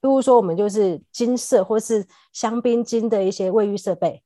[0.00, 4.22] 比如说，我们就是金色或是香槟金的一些卫浴设备，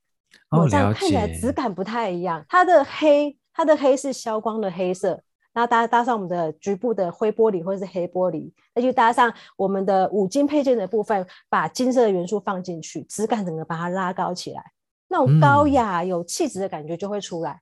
[0.50, 2.44] 我、哦、这样看起来质感不太一样。
[2.48, 14.62] 它的黑，它的黑是消光的黑色，然后搭搭上我们的局部的灰玻璃或者是黑玻璃，那就搭上我们的五金配件的部分，把金色的元素放进去，质感整个把它拉高起来，
[15.08, 17.60] 那种高雅有气质的感觉就会出来。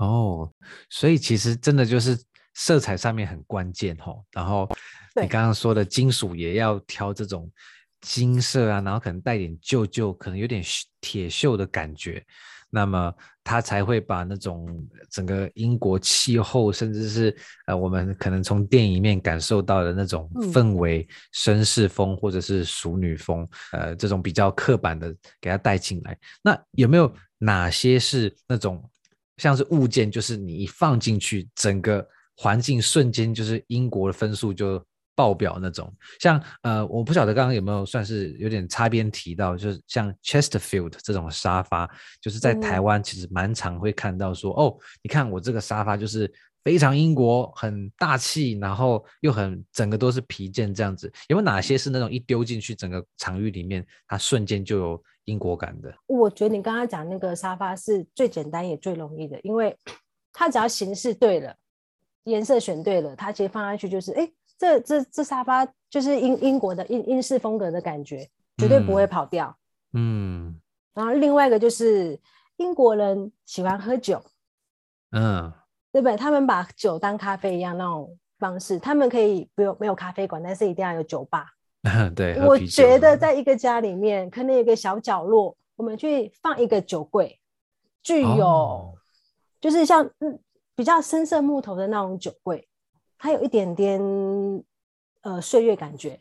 [0.00, 0.52] 嗯、哦，
[0.90, 2.18] 所以其实真的就是。
[2.54, 4.68] 色彩上面很关键吼，然后
[5.20, 7.50] 你刚刚说的金属也要挑这种
[8.00, 10.62] 金色啊，然后可能带点旧旧，可能有点
[11.00, 12.24] 铁锈的感觉，
[12.70, 14.66] 那么它才会把那种
[15.10, 17.36] 整个英国气候，甚至是
[17.66, 26.18] 呃我们可能从电影里面感受到的那种氛围，绅士风或者是淑女风，呃这种比较刻板的给它带进来。
[26.42, 28.82] 那有没有哪些是那种
[29.36, 32.06] 像是物件，就是你一放进去，整个
[32.36, 34.84] 环境瞬间就是英国的分数就
[35.14, 41.88] 爆表那种，像呃，我不晓得刚刚有没有算是有点擦边提到，就是像 Chesterfield 这种沙发，
[42.20, 46.32] 就是在台湾其实蛮常会看到说，哦，你看我这个沙发就是
[46.64, 55.94] 非常英国，很大气，然后又很整个都是皮件这样子，有没有哪些是那种一丢进去整个场域里面，它瞬间就有英国感的？
[56.06, 59.76] 我觉得你刚刚讲那个沙发是最简单也最容易的，因为
[60.32, 61.54] 它只要形式对了。
[62.26, 64.30] 颜色选对了，它其实放上去就是，哎，
[64.62, 69.56] 这这这沙发就是英英国的英英式风格的感觉，绝对不会跑掉。
[69.92, 70.56] 嗯，
[70.94, 72.16] 然后另外一个就是
[72.58, 74.22] 英国人喜欢喝酒，
[75.10, 75.52] 嗯，
[75.90, 76.16] 对不对？
[76.16, 81.46] 他们把酒当咖啡一样那种方式，他们可以不用没有咖啡馆，但是一定要有酒吧。
[82.14, 87.40] 对，我觉得在一个家里面，可能有一个小角落，我们去放一个酒柜，
[88.00, 88.94] 具有、哦、
[89.60, 90.38] 就是像嗯。
[90.74, 92.66] 比较深色木头的那种酒柜，
[93.22, 94.02] 它有一点点
[95.20, 96.18] 呃岁月感觉，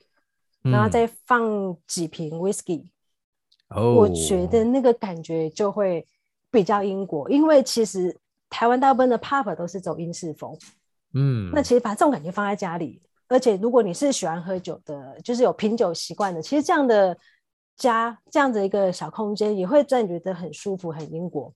[0.62, 2.86] 然后再放几瓶 whisky，
[3.70, 6.08] 嗯，我觉得那个感觉就会
[6.52, 8.16] 比较英国，因为其实
[8.52, 10.56] 台湾大部分的 pub 都是走英式风，
[11.16, 17.18] 嗯，那其实把这种感觉放在家里，而且如果你是喜欢喝酒的，就是有品酒习惯的，其实这样的
[17.78, 21.52] 家这样的一个小空间也会让你觉得很舒服，很英国，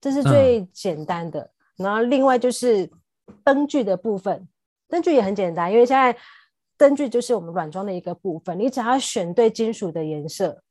[0.00, 1.40] 这是最简单的。
[1.40, 2.90] 嗯然后另外就是
[3.44, 4.48] 灯具的部分，
[4.88, 6.16] 灯具也很简单，因为现在
[6.76, 8.58] 灯具就是我们软装的一个部分。
[8.58, 10.62] 你只要选对金属的颜色，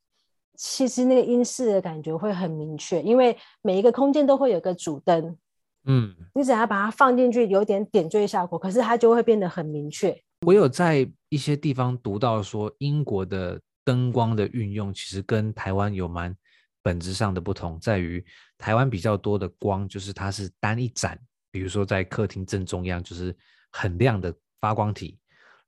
[0.56, 5.36] 其实那个英式的感觉会很明确，因为每一个空间都会有个主灯。
[5.84, 10.16] 嗯，你只要把它放进去，有点点缀效果，可是它就会变得很明确。
[10.46, 16.36] 我有在一些地方读到说，英国的灯光的运用其实跟台湾有蛮。
[16.82, 18.24] 本质上的不同在于，
[18.56, 21.18] 台湾比较多的光就是它是单一盏，
[21.50, 23.36] 比如说在客厅正中央就是
[23.76, 25.18] 很亮的发光体，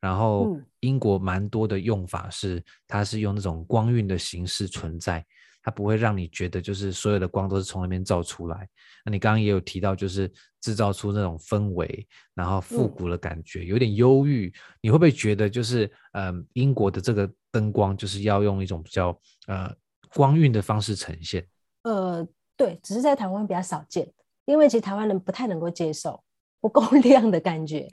[0.00, 5.24] 然后英国蛮多的用法是它是用那种光晕的形式存在，
[5.62, 8.68] 它不会让你觉得就是所有的光都是从那边照出来。
[9.04, 10.30] 那你刚刚也有提到，就是
[10.60, 14.52] 制造出那种氛围，然后复古的感觉，有点忧郁。
[14.80, 19.74] 你会不会觉得就是嗯、呃，英国的这个灯光就是要用一种比较呃。
[20.14, 21.46] 光晕的方式呈现，
[21.82, 24.10] 呃，对，只是在台湾比较少见，
[24.46, 26.24] 因为其实台湾人不太能够接受
[26.60, 27.86] 不够 亮的感觉。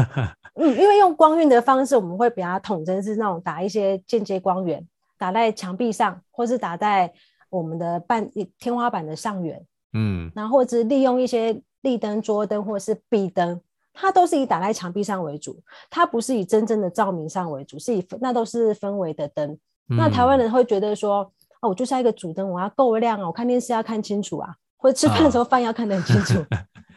[0.54, 4.86] 嗯，因为用光晕的方式，我们会比较统称是那种打一些间接光源，
[5.18, 7.12] 打在墙壁上，或是打在
[7.50, 9.62] 我们的半天花板的上缘。
[9.92, 13.60] 嗯，然后或者是利用一些立灯、桌灯或是壁灯，
[13.92, 15.60] 它都是以打在墙壁上为主，
[15.90, 19.50] 它不是以真正的照明上为主，是以那都是氛围的灯。
[19.90, 19.96] 嗯。
[19.96, 21.30] 那台湾人会觉得说。
[21.62, 23.26] 哦，我就是要一个主灯，我要够亮啊！
[23.26, 26.44] 我看电视要看清楚啊，或者吃饭的时候饭要看得很清楚，哦、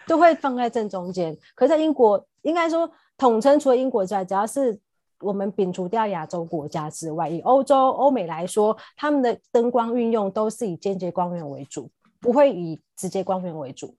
[0.10, 1.38] 都会放在正中间。
[1.54, 4.78] 可是在英国，应该说统称除了英国之外，只要是
[5.20, 13.96] 我们摒除掉亚洲国家之外，以欧洲、欧美来说，他们的灯光运用都是以间接光源为主，不会以直接光源为主。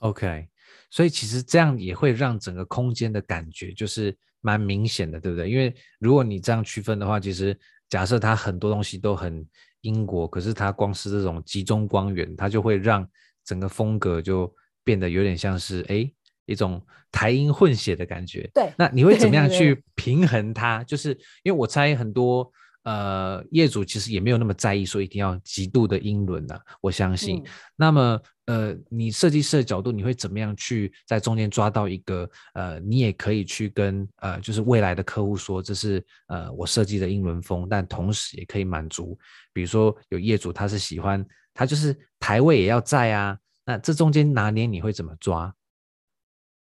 [0.00, 0.48] OK，
[0.90, 5.48] 所以其实这样也会让整个空间的感觉就是蛮明显的，对不对？
[5.48, 7.56] 因为如果你这样区分的话，其实
[7.88, 9.46] 假设它很多东西都很
[9.82, 13.08] 英国，可是它光是这种集中光源，它就会让
[13.44, 14.52] 整个风格就
[14.84, 16.08] 变得有点像是哎
[16.46, 16.80] 一种
[17.10, 18.48] 台英混血的感觉。
[18.54, 20.84] 对，那你会怎么样去平衡它？
[20.84, 21.10] 就是
[21.42, 22.48] 因为我猜很多。
[22.84, 27.38] 呃，业主其实也没有那么在意，说一定要极度的英伦的，我相信。
[27.38, 27.44] 嗯、
[27.76, 39.18] 那么，呃，你设计师的角度，你会怎么样去在中间抓到一个，呃，你也可以去跟呃，就是未来的客户说，这是呃我设计的英伦风，但同时也可以满足，
[39.54, 41.24] 比如说有业主他是喜欢，
[41.54, 45.54] 他就是台位也要在啊，那这中间拿捏你会怎么抓？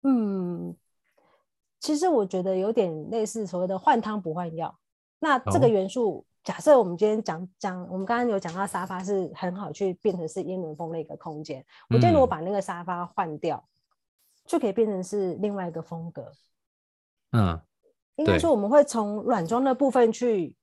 [0.03, 0.75] 嗯，
[1.79, 4.77] 其实我觉得有点类似所谓的换汤不换药。
[5.19, 11.61] 那这个元素，哦、假设我们今天讲讲，我们刚刚有讲到沙发是很好去变成是英伦风的一个空间。
[11.61, 13.63] 嗯、我觉得如果把那个沙发换掉，
[14.45, 16.31] 就可以变成是另外一个风格。
[17.33, 17.61] 嗯，
[18.15, 20.55] 应该说我们会从软装的部分去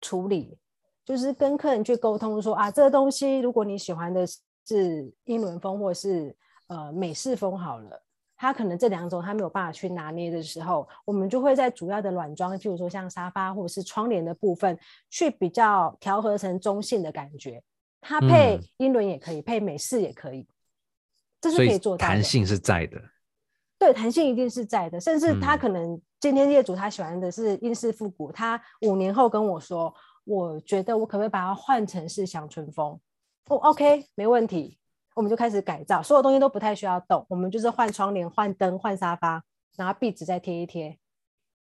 [0.00, 0.56] 处理，
[1.04, 4.24] 就是跟客人去沟通说啊，这个东西如果你喜欢的
[4.66, 6.36] 是英伦风或是
[6.68, 8.02] 呃美式风好了。
[8.36, 14.76] 他可能这两种他没有办法去拿捏的时候，我们就会在主要的软装，譬如说像沙发或者是窗帘的部分，
[15.08, 17.62] 去比较调和成中性的感觉。
[18.00, 20.44] 它配英伦也可以，嗯、配美式也可以，
[21.40, 22.12] 这是可以做到的。
[22.12, 23.00] 弹性是在的。
[23.78, 25.00] 对，弹性一定是在的。
[25.00, 29.94] 甚至他可能今天业主他喜欢的是英式复古，他五年后跟我说，
[30.24, 32.98] 我觉得我可不可以把它换成是乡村风？
[33.48, 34.78] 哦，OK，没问题。
[35.14, 39.44] 我们就开始改造，所有东西都不太需要动，我们就是换窗帘、换灯、换沙发，
[39.76, 40.98] 然后壁纸再贴一贴，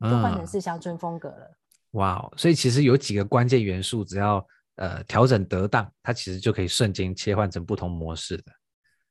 [0.01, 1.51] 就换成是乡村风格了。
[1.93, 8.45] 哇、嗯，wow, 所以其实有几个关键元素，只要呃调整得当，它其实就可以瞬间切换成不同模式的。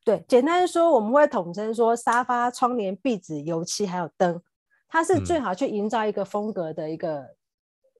[0.05, 4.39] 对，简单说，我们会统称说沙发、窗帘、壁纸、油漆还有灯，
[4.87, 7.35] 它是最好去营造一个风格的一个，嗯、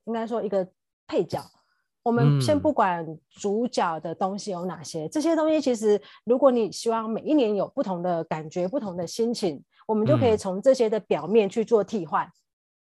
[0.04, 0.68] 应该说一个
[1.08, 1.44] 配角。
[2.08, 12.24] 我们先不管主角的东西有哪些，嗯、这些东西其实，如果你希望每一年有不同的感觉、不同的心情，我们就可以从这些的表面去做替换。
[12.24, 12.32] 嗯、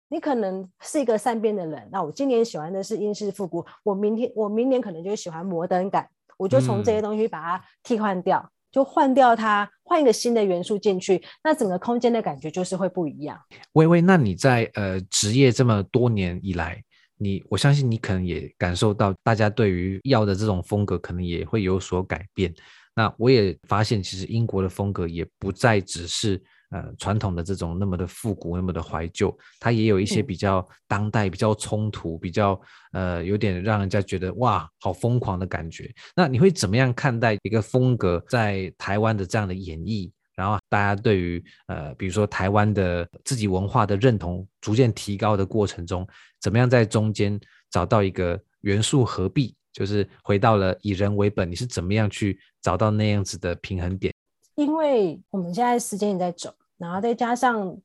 [0.07, 6.07] 你可能是一个善变的人，那我今年喜欢的是英式复古，我明天我明年可能就喜欢摩登感，
[6.38, 13.38] 我就从这些东西把它替换掉，嗯、就换掉它，换一个新的元素进去，那整个空间的感觉就是会不一样。
[13.73, 16.82] 微微，那你在呃职业这么多年以来，
[17.18, 22.53] 你我相信你可能也感受到，大家对于要的这种风格可能也会有所改变。
[22.95, 26.41] 那我也发现，其实英国的风格也不再只是
[26.72, 32.59] 呃传统的这种那么的复古、那么的怀旧，它也有一些比较当代、比较冲突、比较
[32.93, 35.93] 呃有点让人家觉得哇好疯狂的感觉。
[36.15, 40.11] 那你会怎么样看待一个风格在台湾的这样的演绎？
[40.38, 46.07] 然后大家对于呃，比如说台湾的自己文化的认同逐渐提高的过程中，
[46.39, 47.38] 怎么样在中间
[47.71, 54.13] 找到一个元素合璧，就是回到了以人为本，你是怎么样去找到那样子的平衡点？
[54.53, 57.75] 因为我们现在时间也在走，然后再加上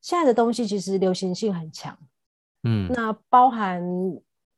[0.00, 1.98] 现在的东西其实流行性很强，
[2.62, 3.82] 嗯，那包含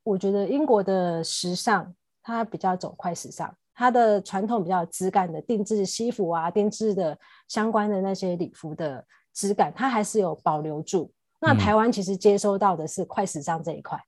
[0.05, 3.53] 我觉得英国的时尚，它比较走快时尚。
[3.79, 7.17] 它的传统比较有质感的定制西服啊，定制的
[7.47, 9.05] 相关的那些礼服的
[9.35, 11.13] 质感，它还是有保留住。
[11.39, 14.03] 那台湾其实接收到的是快时尚这一块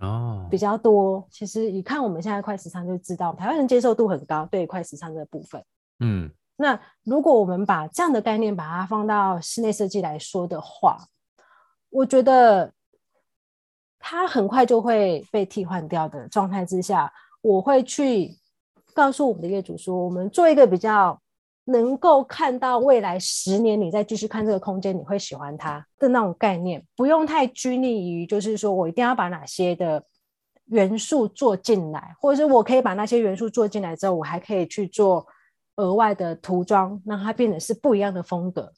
[0.00, 1.26] 哦，比较多。
[1.30, 5.64] 其实一看我们现在快时尚就知道，台湾人接受度很高，对快时尚这部分。
[6.00, 10.98] 嗯，那如果我们把这样的概念把它放到室内设计来说的话，
[11.88, 12.70] 我觉得
[13.98, 17.10] 它很快就会被替换掉的状态之下，
[17.40, 18.36] 我会去。
[18.94, 21.20] 告诉我们的业主说，我们做一个比较
[21.64, 30.02] 能够看到未来十年，你再继续看这个空间，你会喜欢它的那种概念，不用太拘泥于，就是说我一定要把哪些的
[30.66, 35.26] 元素做进来，或者是我可以把那些元素做进来之后，我还可以去做
[35.76, 38.72] 额外的涂装，让它变得是不一样的风格。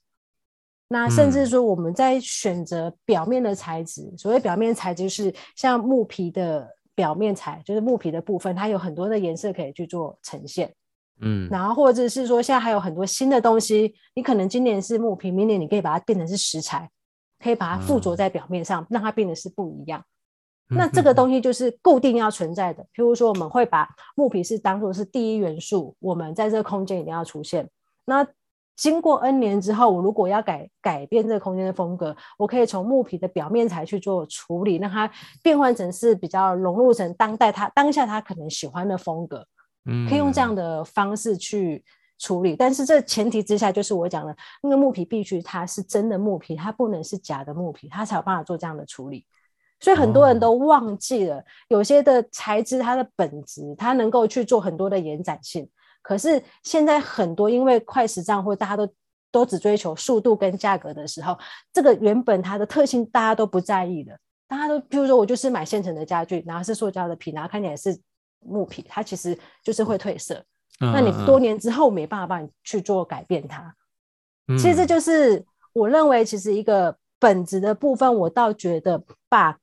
[0.88, 6.74] 那甚至说我们在选择表面的材质，嗯、所谓表面材质是像木皮的。
[6.96, 10.74] 表面材就是木皮的部分，它有很多的颜色可以去做呈现，
[11.20, 16.90] 嗯，然后或者是说现在还有很多新的东西，你可能今年是木皮，明年你可以把它变成是石材，
[17.38, 20.02] 可以把它附着在表面上，嗯、让它变得是不一样。
[20.70, 27.68] 嗯、那这个东西就是固定要存在的，譬如说我们会把木皮是当做是第一元素，我们在这个空间一定要出现。
[28.04, 28.26] 那
[28.76, 35.10] 经过 N 年之后，我如果要改改变这个空间的风格，我可以从木皮的表面材去做处理，让它
[35.42, 39.46] 变换成是比较融入成当代他当下他可能喜欢的风格。
[39.86, 41.82] 嗯，可以用这样的方式去
[42.18, 42.54] 处理。
[42.54, 49.24] 但是这前提之下，就是我讲的那个木皮必须它是真的木皮，它不能是假的木皮，它才有办法做这样的处理。
[49.78, 55.68] 所以很多人都忘记了，有些的材质它的本质，它能够去做很多的延展性。
[56.06, 58.88] 可是现在很多因为快时尚或大家都
[59.32, 61.36] 都只追求速度跟价格的时候，
[61.72, 64.16] 这个原本它的特性大家都不在意的。
[64.46, 67.98] 大家都譬如说我就是买现成的家具，然后是塑胶的皮，然后看起来是
[68.38, 70.40] 木皮，它其实就是会褪色。
[70.78, 73.74] 嗯、那你多年之后没办法帮你去做改变它。
[74.46, 79.58] 嗯、其实这就是我认为，其实一个本质的部分，我倒觉得把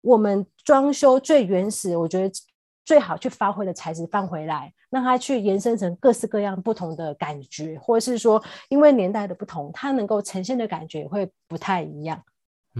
[0.00, 2.34] 我们装修最原始，我觉得
[2.82, 12.22] 最好去发挥的材质放回来，让它去延伸成各式各样不同的感觉，或者是说因为年代的不同，它能够呈现的感觉会不太一样。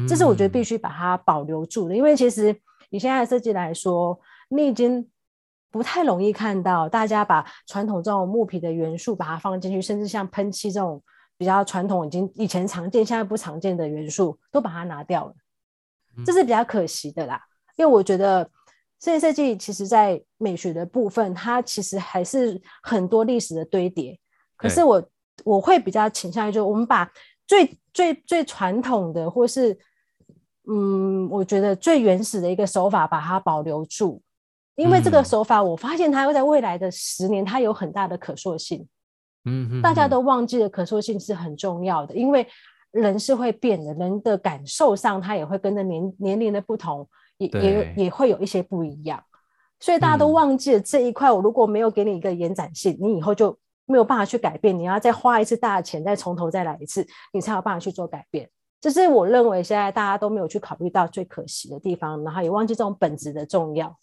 [0.07, 2.55] 这是我觉得必须把它保留住的，因为其实
[2.91, 5.09] 以现在的设计来说，你已经
[5.71, 11.03] 不太容易看到大家把传统这种木皮的元素把它放进去，甚至像喷漆这种
[11.39, 15.35] 比较传统、已经以前常见、现在不常见的元素都把它拿掉了，
[16.27, 17.43] 这是比较可惜的啦。
[17.77, 18.49] 因为我觉得
[19.03, 24.19] 室内设计其实在美学的部分，它其实还是很多历史的堆叠。
[24.57, 25.03] 可是我
[25.45, 27.11] 我会比较倾向于，就我们把。
[27.45, 29.77] 最最最传统的，或是
[30.71, 34.23] 嗯，我觉得最原始的一个手法，把它保留住，
[34.77, 38.89] 因为这个手法，我发现它会在未来的十年，它有很大的可塑性。
[39.45, 42.47] 嗯嗯，大家都忘记了可塑性是很重要的，因为
[42.93, 47.07] 人是会变的，人的感受上，它也会跟着年年龄的不同，
[47.49, 49.23] 也也也会有一些不一样。
[49.81, 53.59] 所以大家都忘记了这一块，我如果没有给你一个延展性，你以后就。
[53.85, 58.49] 没有办法去改变，你要再花一次大钱，再从头再来一次，你才有办法去做改变。
[58.81, 63.95] 这是我认为现在大家都没有去考虑到最可惜的地方，然后也忘记这种本质的重要。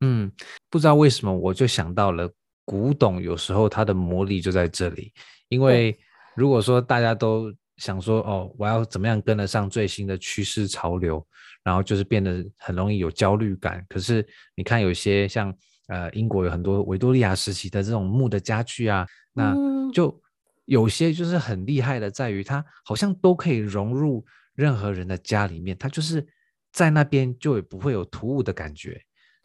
[0.00, 0.30] 嗯，
[0.70, 2.30] 不知道为什么我就想到了
[2.64, 5.12] 古董，有时候它的魔力就在这里。
[5.48, 5.98] 因为
[6.36, 11.26] 如果说大家都想说哦，我要怎么样跟得上最新的趋势潮流，
[11.66, 13.84] 然后就是变得很容易有焦虑感。
[13.88, 15.52] 可是你看有些像。
[15.88, 19.54] 呃，英国有很多维多利亚时期的这种木的家具啊，那
[19.92, 20.20] 就
[20.64, 26.26] 有些就是很厉害的，在于它好像都可以融入任何人的家里面，它就是
[26.72, 29.00] 在那边就也不会有突兀的感觉，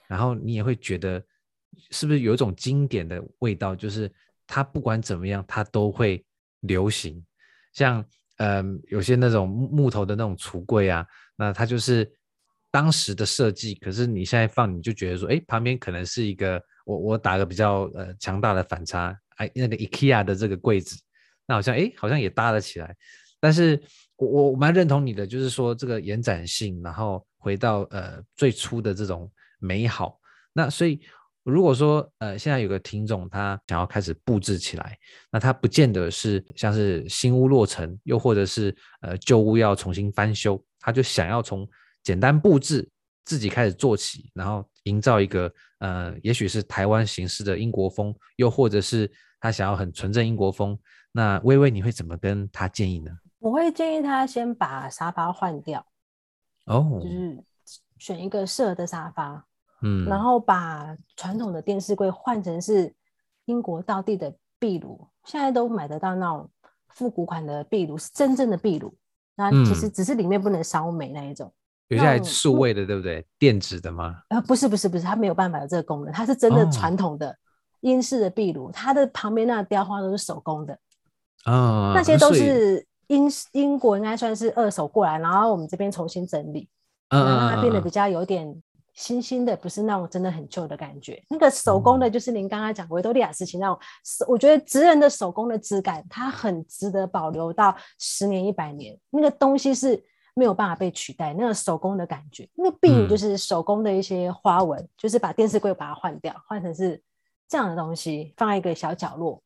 [0.09, 1.23] 然后你也会觉得
[1.91, 4.11] 是不是有一种经典的味道，就是
[4.47, 6.25] 它不管怎么样，它都会
[6.61, 7.23] 流行。
[7.71, 8.03] 像
[8.41, 11.05] 呃，有些那种木头的那种橱柜啊，
[11.37, 12.09] 那它就是。
[12.73, 20.95] 当时的设计，可是你现在放，你就觉得说，哎，旁边可能是一个，我我打个比较呃强大的反差，哎，那个 IKEA 的这个柜子，
[21.45, 22.95] 那好像哎好像也搭了起来，
[23.41, 23.77] 但是
[24.15, 29.29] 我我蛮认同你的，就是说这个延展性，然后回到呃最初的这种
[29.59, 30.17] 美好。
[30.53, 31.01] 那所以
[31.43, 34.97] 如果说呃现在有个听众他想要开始布置起来，
[35.31, 41.67] 那他不见得是像是新屋落成，又或者是呃旧屋要重新翻修，他就想要从
[42.03, 42.87] 简单布置，
[43.25, 50.77] 自己开始做起，然后营造一个呃，也许是台湾形式的英国风，又或者是他想要很纯正英国风。
[51.11, 53.11] 那薇薇，你会怎么跟他建议呢？
[53.39, 55.85] 我会建议他先把沙发换掉，
[56.65, 57.43] 哦，就是
[57.97, 59.45] 选一个适合的沙发，
[59.81, 62.93] 嗯，然后把传统的电视柜换成是
[63.45, 66.49] 英国道地的壁炉，现在都买得到那种
[66.89, 68.93] 复古款的壁炉，是真正的壁炉，
[69.35, 71.51] 那其实只是里面不能烧煤那一种。
[71.87, 73.25] 有些还数位的，对不对？
[73.37, 74.21] 电子的吗？
[74.29, 77.35] 呃，不是，不是，不是，它没有办法有这个功能，它是真的传统的
[77.81, 80.79] 英式的壁炉，它的旁边那个雕花都是手工的
[81.43, 86.69] 啊，那些都是英英国应该算是二手过来，然后我们这边重新整理，
[87.09, 88.47] 让它变得比较有点
[88.93, 91.21] 新新的，不是那种真的很旧的感觉。
[91.29, 93.79] 那个手工的，就是您刚刚讲维多利亚时期那种，
[94.27, 100.03] 我觉得职人的手工的质感，它很值得保留到十年、一百年，那个东西是。
[100.33, 106.99] 没有办法被取代，那个手工的感觉，那个壁炉就是手工的一些花纹，嗯、就是把电视柜把它换掉，换成是
[107.49, 109.43] 这样的东西，放在一个小角落，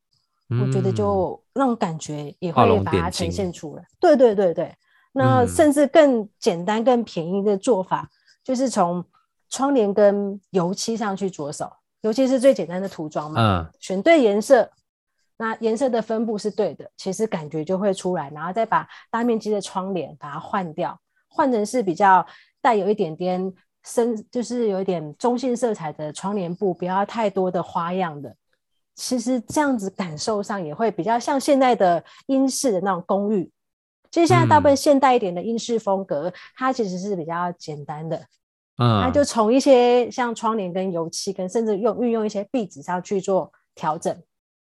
[0.48, 3.84] 嗯、我觉得就那种感觉也会把它呈现出来。
[3.98, 4.72] 对对对对，
[5.12, 8.10] 那甚至更简单、更便宜的做法，嗯、
[8.44, 9.04] 就是从
[9.48, 11.70] 窗帘跟油漆上去着手，
[12.02, 14.70] 油漆是最简单的涂装嘛，嗯、选对颜色。
[15.38, 22.26] 那颜色的分布是对的，其实感觉就会出来，然后再把大面积的窗帘把它换掉，换成是比较
[22.62, 23.52] 带有一点点
[23.84, 28.34] 深，就是有一点中性色彩的窗帘布，不要太多的花样的。
[28.94, 33.52] 其实这样子感受上也会比较像现在的英式的那种公寓。
[34.10, 38.24] 其实现在大部分现代一点的英式风格，嗯、它其实是比较简单的，
[38.76, 44.16] 嗯，它就从一些像窗帘跟油漆跟甚至用运用一些壁纸上去做调整。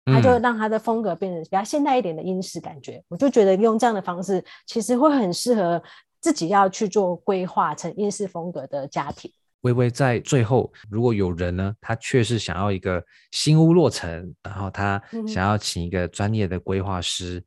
[0.07, 3.03] 他就让他的风格变得比较现代一点的英式感觉。
[3.07, 5.81] 我就觉得用这样的方式，其实会很适合
[6.21, 9.31] 自己要去做规划成英式风格的家庭。
[9.61, 17.43] 微微在最后，如果有人呢，他确实想要一个新屋落成，然后他想要请一个专业的规划师，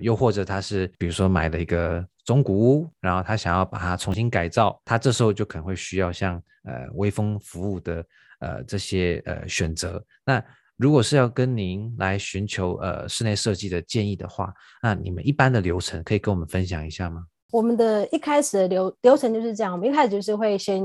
[0.00, 6.34] 又或者他是比如说买了一个中古屋，然后他想要把它重新改造，他这时候就可能会需要像
[6.64, 8.04] 呃微风服务的
[8.40, 10.04] 呃这些呃选择。
[10.24, 10.42] 那
[10.76, 17.24] 如果是要跟您来寻求呃室内设计的建议的话，那你们一般的流程可以跟我们分享一下吗？
[17.50, 20.82] 我们的一开始的流流程就是这样，我们一开始就是会先。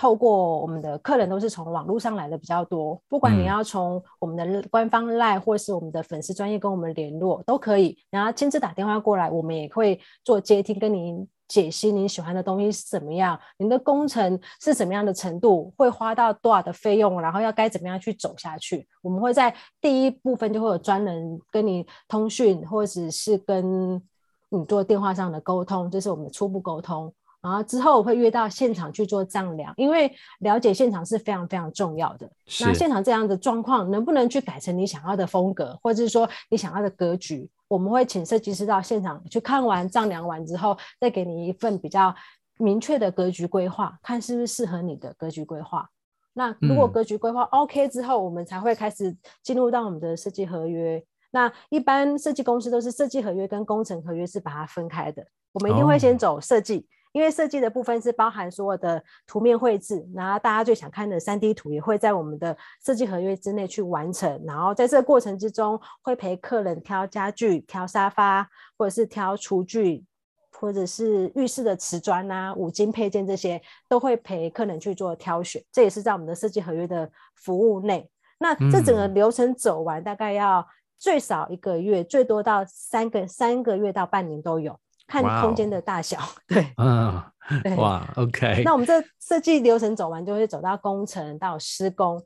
[0.00, 18.88] 透过我们的客人都是从网络上来的比较多，不管你要从我们的官方 LINE 或是我们的粉丝专业跟我们联络都可以，然后亲自打电话过来，我们也会做接听，跟您解析您喜欢的东西是怎么样，您的工程是怎么样的程度，会花到多少的费用，然后要该怎么样去走下去。
[19.02, 24.02] 我们会在第一部分就会有专人跟你通讯，或者是跟
[24.48, 27.12] 你做电话上的沟通，这是我们的初步沟通。
[27.42, 32.30] 然后之后我会约到现场去做丈量，因为了解现场是非常非常重要的。
[32.60, 37.48] 那现场这样的状况能不能去改成你想要的风格，或者是说你想要的格局？
[37.66, 42.14] 我们会请设计师到现场去看完丈量完之后，再给你一份比较
[42.58, 45.88] 明确的格局规划，看是不是适合你的格局规划。
[46.34, 51.02] 那如果格局规划 OK 之后，嗯、我们才会开始进入到我们的设计合约。
[51.30, 56.78] 那一般设计公司都是设计合约跟工程合约是把它分开的，我们一定会先走设计。
[56.78, 64.40] 哦因为设计的部分是包含所有的图面绘制，然后大家最想看的三 D 图也会在我们的设计合约之内去完成。
[64.46, 68.48] 然后在这个过程之中，会陪客人挑家具、挑沙发，
[68.78, 70.04] 或者是挑厨具，
[70.52, 75.60] 或者是浴室的瓷砖啊、五金配件这些，都会陪客人去做挑选。
[75.72, 78.08] 这也是在我们的设计合约的服务内。
[78.38, 80.66] 那这整个流程走完，大概要
[80.98, 84.78] 最少一个月，最多到三个三个月到半年都有。
[85.10, 87.20] 看空间的大小.对，嗯，
[87.64, 88.62] 对，哇，OK。
[88.64, 92.22] 那我们这设计流程走完，就会走到工程到施工。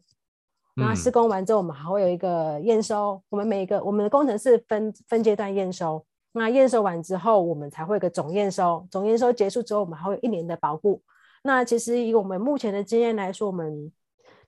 [0.75, 3.23] 那施工完之后，我们还会有一个验收。
[3.31, 6.05] 我们每一个我们的工程是分分阶段验收。
[6.33, 8.87] 那验收完之后，我们才会有个总验收。
[8.91, 11.01] 总验收结束之后，我们还会有一年的保护。
[11.43, 13.91] 那其实以我们目前的经验来说，我们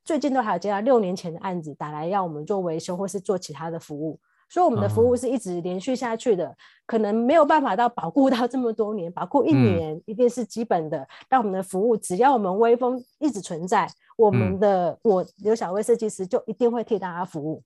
[0.05, 4.20] 最近都还有接到六年前的案子打来要我们做维修或是做其他的服务。
[4.49, 11.07] 所以我们的服务是一直连续下去的，嗯、可能没有办法到保固到这么多年，保固一年一定是基本的。
[11.29, 17.63] 但、嗯、我们的服务，只要我们微风一直存在，我们的、嗯、我刘小薇设计师就一定会替大家服务。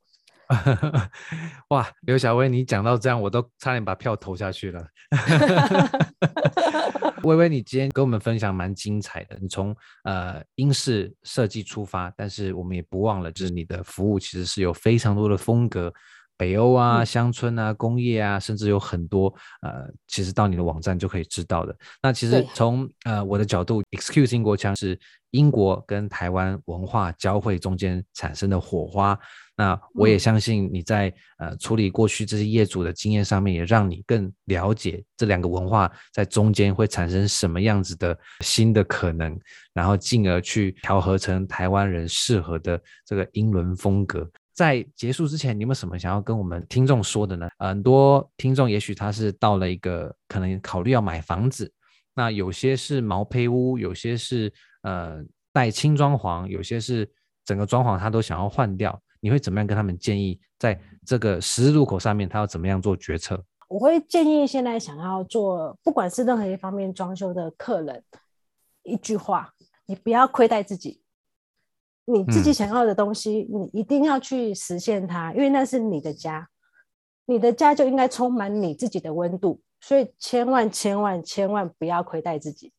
[1.68, 4.84] 哇，刘小薇，你讲到这样，我都差点把票投下去了。
[7.22, 15.92] 微微，你今天跟我们分享蛮精彩的，你从呃英式设计出发，但是我们也不忘了，就是你的服务其实是有非常多的风格。
[16.40, 19.26] 北欧啊，乡村啊，工业啊，甚至有很多
[19.60, 21.76] 呃，其实到你的网站就可以知道的。
[22.02, 24.98] 那其实从呃我的角度，Excuse 英国腔是
[25.32, 29.18] 英国跟台湾文化交汇中间产生的火花。
[29.54, 39.38] 那我也相信你在呃处理过去这些业主的经验上面，也让你更了解这两个文化在中间会产生什么样子的新的可能，
[39.74, 44.26] 然后进而去调和成台湾人适合的这个英伦风格。
[44.60, 47.48] 在结束之前，你有没有什么想要跟我们听众说的呢？
[47.58, 51.72] 很多听众也许他是到了一个可能考虑要买房子，
[52.12, 54.52] 那有些是毛坯屋，有些是
[54.82, 57.10] 呃带轻装潢，有些是
[57.42, 59.00] 整个装潢他都想要换掉。
[59.20, 63.42] 你会怎么样跟他们建议，在这个十字路口上面，他要怎么样做决策？
[63.66, 68.04] 我会建议现在想要做不管是任何一方面装修的客人，
[68.82, 69.54] 一句话，
[69.86, 70.99] 你不要亏待自己。
[72.12, 76.48] 你自己想要的东西，嗯、你一定要去实现它，因为那是你的家，
[77.26, 82.72] 你的家就应该充满你自己的温度，所以千万千万千万不要亏待自己，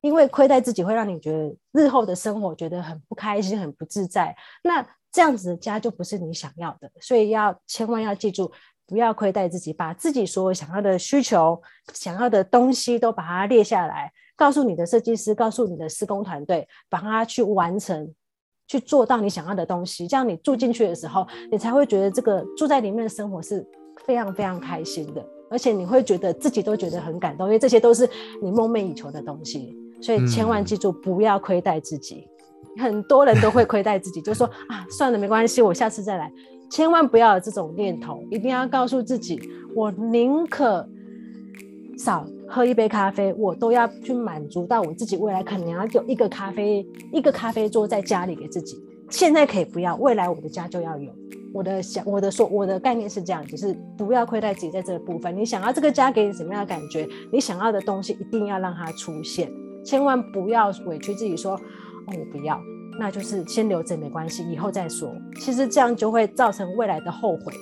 [0.00, 8.52] 因为亏待自己会让你觉得日后的生活觉得很不开心、很不自在，那这样子的家就不是你想要的，所以要千万要记住，
[8.86, 11.60] 不要亏待自己，把自己所有想要的需求、
[11.92, 18.14] 想要的东西都把它列下来，告诉你的设计师，告诉你的施工团队，把它去完成。
[18.70, 23.66] 去做到你想要的东西，这样你住进去的时候，你才会觉得这个住在里面的生活是
[24.06, 28.08] 非常非常开心的，而且你会觉得自己都觉得很感动，因为这些都是
[28.40, 29.76] 你梦寐以求的东西。
[30.00, 32.28] 所以千万记住，不要亏待自己。
[32.76, 36.32] 嗯、很多人都会亏待自己，就说 啊，算了，没关系，我下次再来。
[36.70, 39.42] 千万不要有这种念头，一定要告诉自己，
[39.74, 40.88] 我宁可
[41.98, 42.24] 少。
[42.50, 48.76] 喝一杯咖啡，我都要去满足到我自己未来可能要有一个咖啡，一个咖啡桌在家里给自己。
[49.08, 51.12] 现在可以不要，未来我的家就要有。
[51.54, 55.36] 我的想，我的说，我的概念是这样，就是不要亏待自己在这个部分。
[55.36, 57.08] 你想要这个家给你什么样的感觉？
[57.32, 59.50] 你想要的东西一定要让它出现，
[59.84, 61.60] 千万不要委屈自己说，哦，
[62.08, 62.60] 我不要，
[62.98, 65.12] 那就是先留着没关系，以后再说。
[65.40, 67.52] 其实这样就会造成未来的后悔。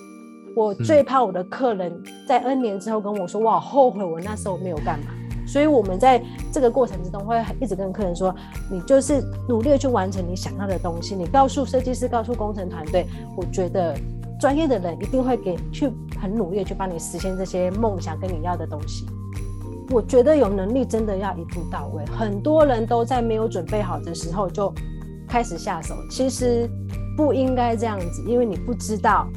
[0.58, 5.06] 我最怕我的客人在 N 年之后跟我说，哇，后悔我那时候没有干嘛。
[5.46, 6.20] 所以我们在
[6.52, 8.34] 这个过程之中会一直跟客人说，
[8.68, 11.14] 你就是努力的去完成你想要的东西。
[11.14, 13.06] 你告诉设计师，告诉工程团队，
[13.36, 13.96] 我觉得
[14.40, 19.06] 专业的人一定会给去很努力的去帮你实现这些梦想跟你要的东西。
[19.90, 22.04] 我觉得有能力真的要一步到位。
[22.06, 24.74] 很多人都在没有准备好的时候就
[25.28, 26.68] 开始下手，其实
[27.16, 29.28] 不应该这样子，因为你不知道。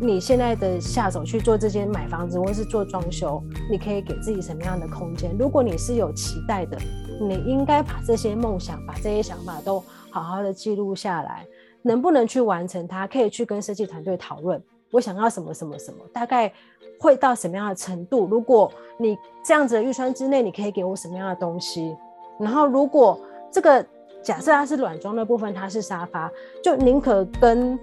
[0.00, 5.30] 你现在的下手去做这些买房子或是做装修，你可以给自己什么样的空间？
[5.38, 6.76] 如果你是有期待的，
[7.20, 11.46] 你应该把这些梦想、把这些想法都好好的记录下来，
[11.82, 13.06] 能不能去完成它？
[13.06, 14.60] 可以去跟设计团队讨论，
[14.90, 16.52] 我想要什么什么什么，大概
[16.98, 18.26] 会到什么样的程度？
[18.26, 21.96] 如果你这样子的预算之内，你可以给我什么样的东西？
[22.40, 23.20] 然后如果
[23.52, 23.86] 这个
[24.20, 26.28] 假设它是软装的部分，它是沙发，
[26.60, 27.78] 就宁可跟。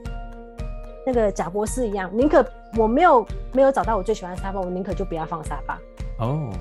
[1.12, 2.46] 那个贾博士一样，宁可
[2.78, 5.80] 我没有没有找到我最喜欢的沙发，我宁可就不要放沙发。
[6.20, 6.52] 哦，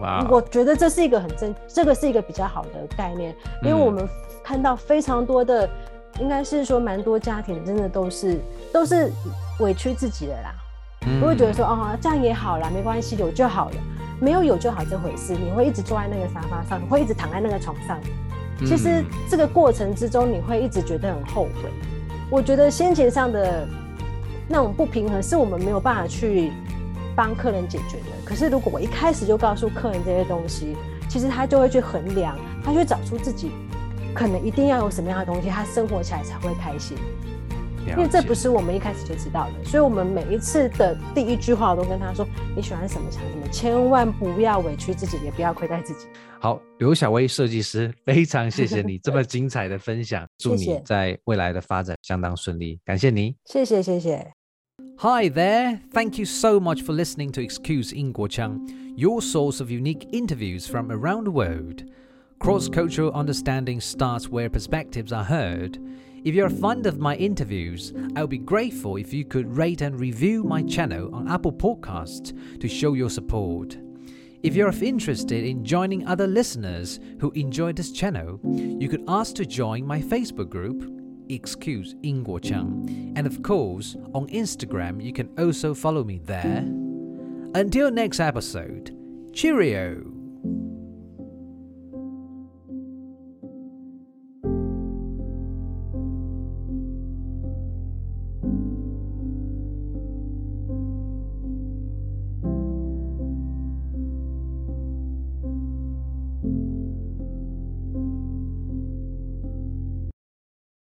[0.00, 0.26] 哇！
[0.30, 4.08] 我觉得这是一个很正，这个是一个比较好的概念，因为我们
[4.42, 8.40] 看到非常多的，嗯、应该是说蛮多家庭真的都是
[8.72, 9.12] 都是
[9.60, 10.54] 委屈自己的啦，
[11.00, 13.76] 不、嗯、会觉得说哦这样也好啦，没关系，有就好了，
[14.18, 18.00] 没有有就好这回事，你会一直坐在那个沙发上，你会一直躺在那个床上，
[18.60, 21.70] 其实这个过程之中你会一直觉得很后悔。
[22.30, 23.66] 我觉得先前上的
[24.48, 26.52] 那种不平衡是我们没有办法去
[27.16, 28.12] 帮客人解决的。
[28.24, 30.76] 可是如果我一开始就告诉客人这些东西，
[31.08, 33.50] 其实他就会去衡量，他去找出自己
[34.14, 36.96] 可能一定要有什么样的东西，他生活起来才会开心。
[37.96, 42.26] 因为这不是我们一开始就知道的，所以我们每一次的第一句话我都跟他说：
[42.56, 46.06] 你喜欢什么想什么，千万不要委屈自己，也不要亏待自己。
[46.40, 54.32] 好，刘小薇设计师，非常谢谢你这么精彩的分享，祝你在未来的发展相当顺利，感谢你，谢谢谢谢。
[54.98, 58.60] Hi there, thank you so much for listening to Excuse 英国腔
[58.96, 61.84] ，your source of unique interviews from around the world.
[62.40, 65.80] Cross-cultural understanding starts where perspectives are heard.
[66.24, 69.98] If you're fond of my interviews, I would be grateful if you could rate and
[69.98, 73.78] review my channel on Apple Podcasts to show your support.
[74.42, 79.46] If you're interested in joining other listeners who enjoy this channel, you could ask to
[79.46, 80.92] join my Facebook group,
[81.28, 86.64] Excuse Ingguo Chang, and of course, on Instagram, you can also follow me there.
[87.54, 88.96] Until next episode,
[89.32, 90.17] cheerio!